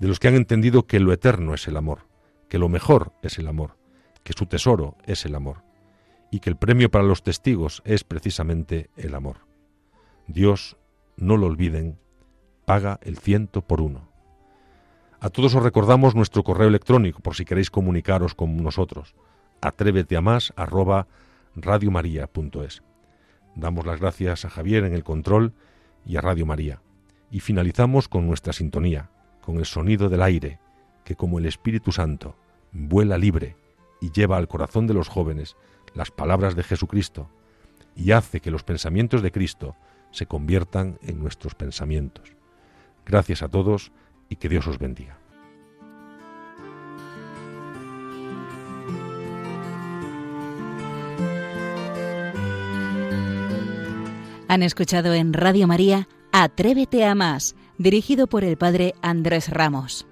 [0.00, 2.08] de los que han entendido que lo eterno es el amor,
[2.48, 3.76] que lo mejor es el amor,
[4.24, 5.62] que su tesoro es el amor,
[6.32, 9.46] y que el premio para los testigos es precisamente el amor.
[10.26, 10.78] Dios,
[11.18, 11.98] no lo olviden,
[12.64, 14.08] paga el ciento por uno.
[15.20, 19.14] A todos os recordamos nuestro correo electrónico por si queréis comunicaros con nosotros.
[19.60, 21.06] Atrévete a más arroba
[21.54, 22.82] radiomaria.es.
[23.54, 25.52] Damos las gracias a Javier en el control
[26.06, 26.80] y a Radio María.
[27.30, 29.10] Y finalizamos con nuestra sintonía,
[29.42, 30.60] con el sonido del aire,
[31.04, 32.36] que como el Espíritu Santo
[32.72, 33.54] vuela libre
[34.00, 35.56] y lleva al corazón de los jóvenes
[35.94, 37.28] las palabras de Jesucristo
[37.94, 39.76] y hace que los pensamientos de Cristo
[40.10, 42.32] se conviertan en nuestros pensamientos.
[43.04, 43.92] Gracias a todos
[44.28, 45.18] y que Dios os bendiga.
[54.48, 60.06] Han escuchado en Radio María Atrévete a más, dirigido por el padre Andrés Ramos.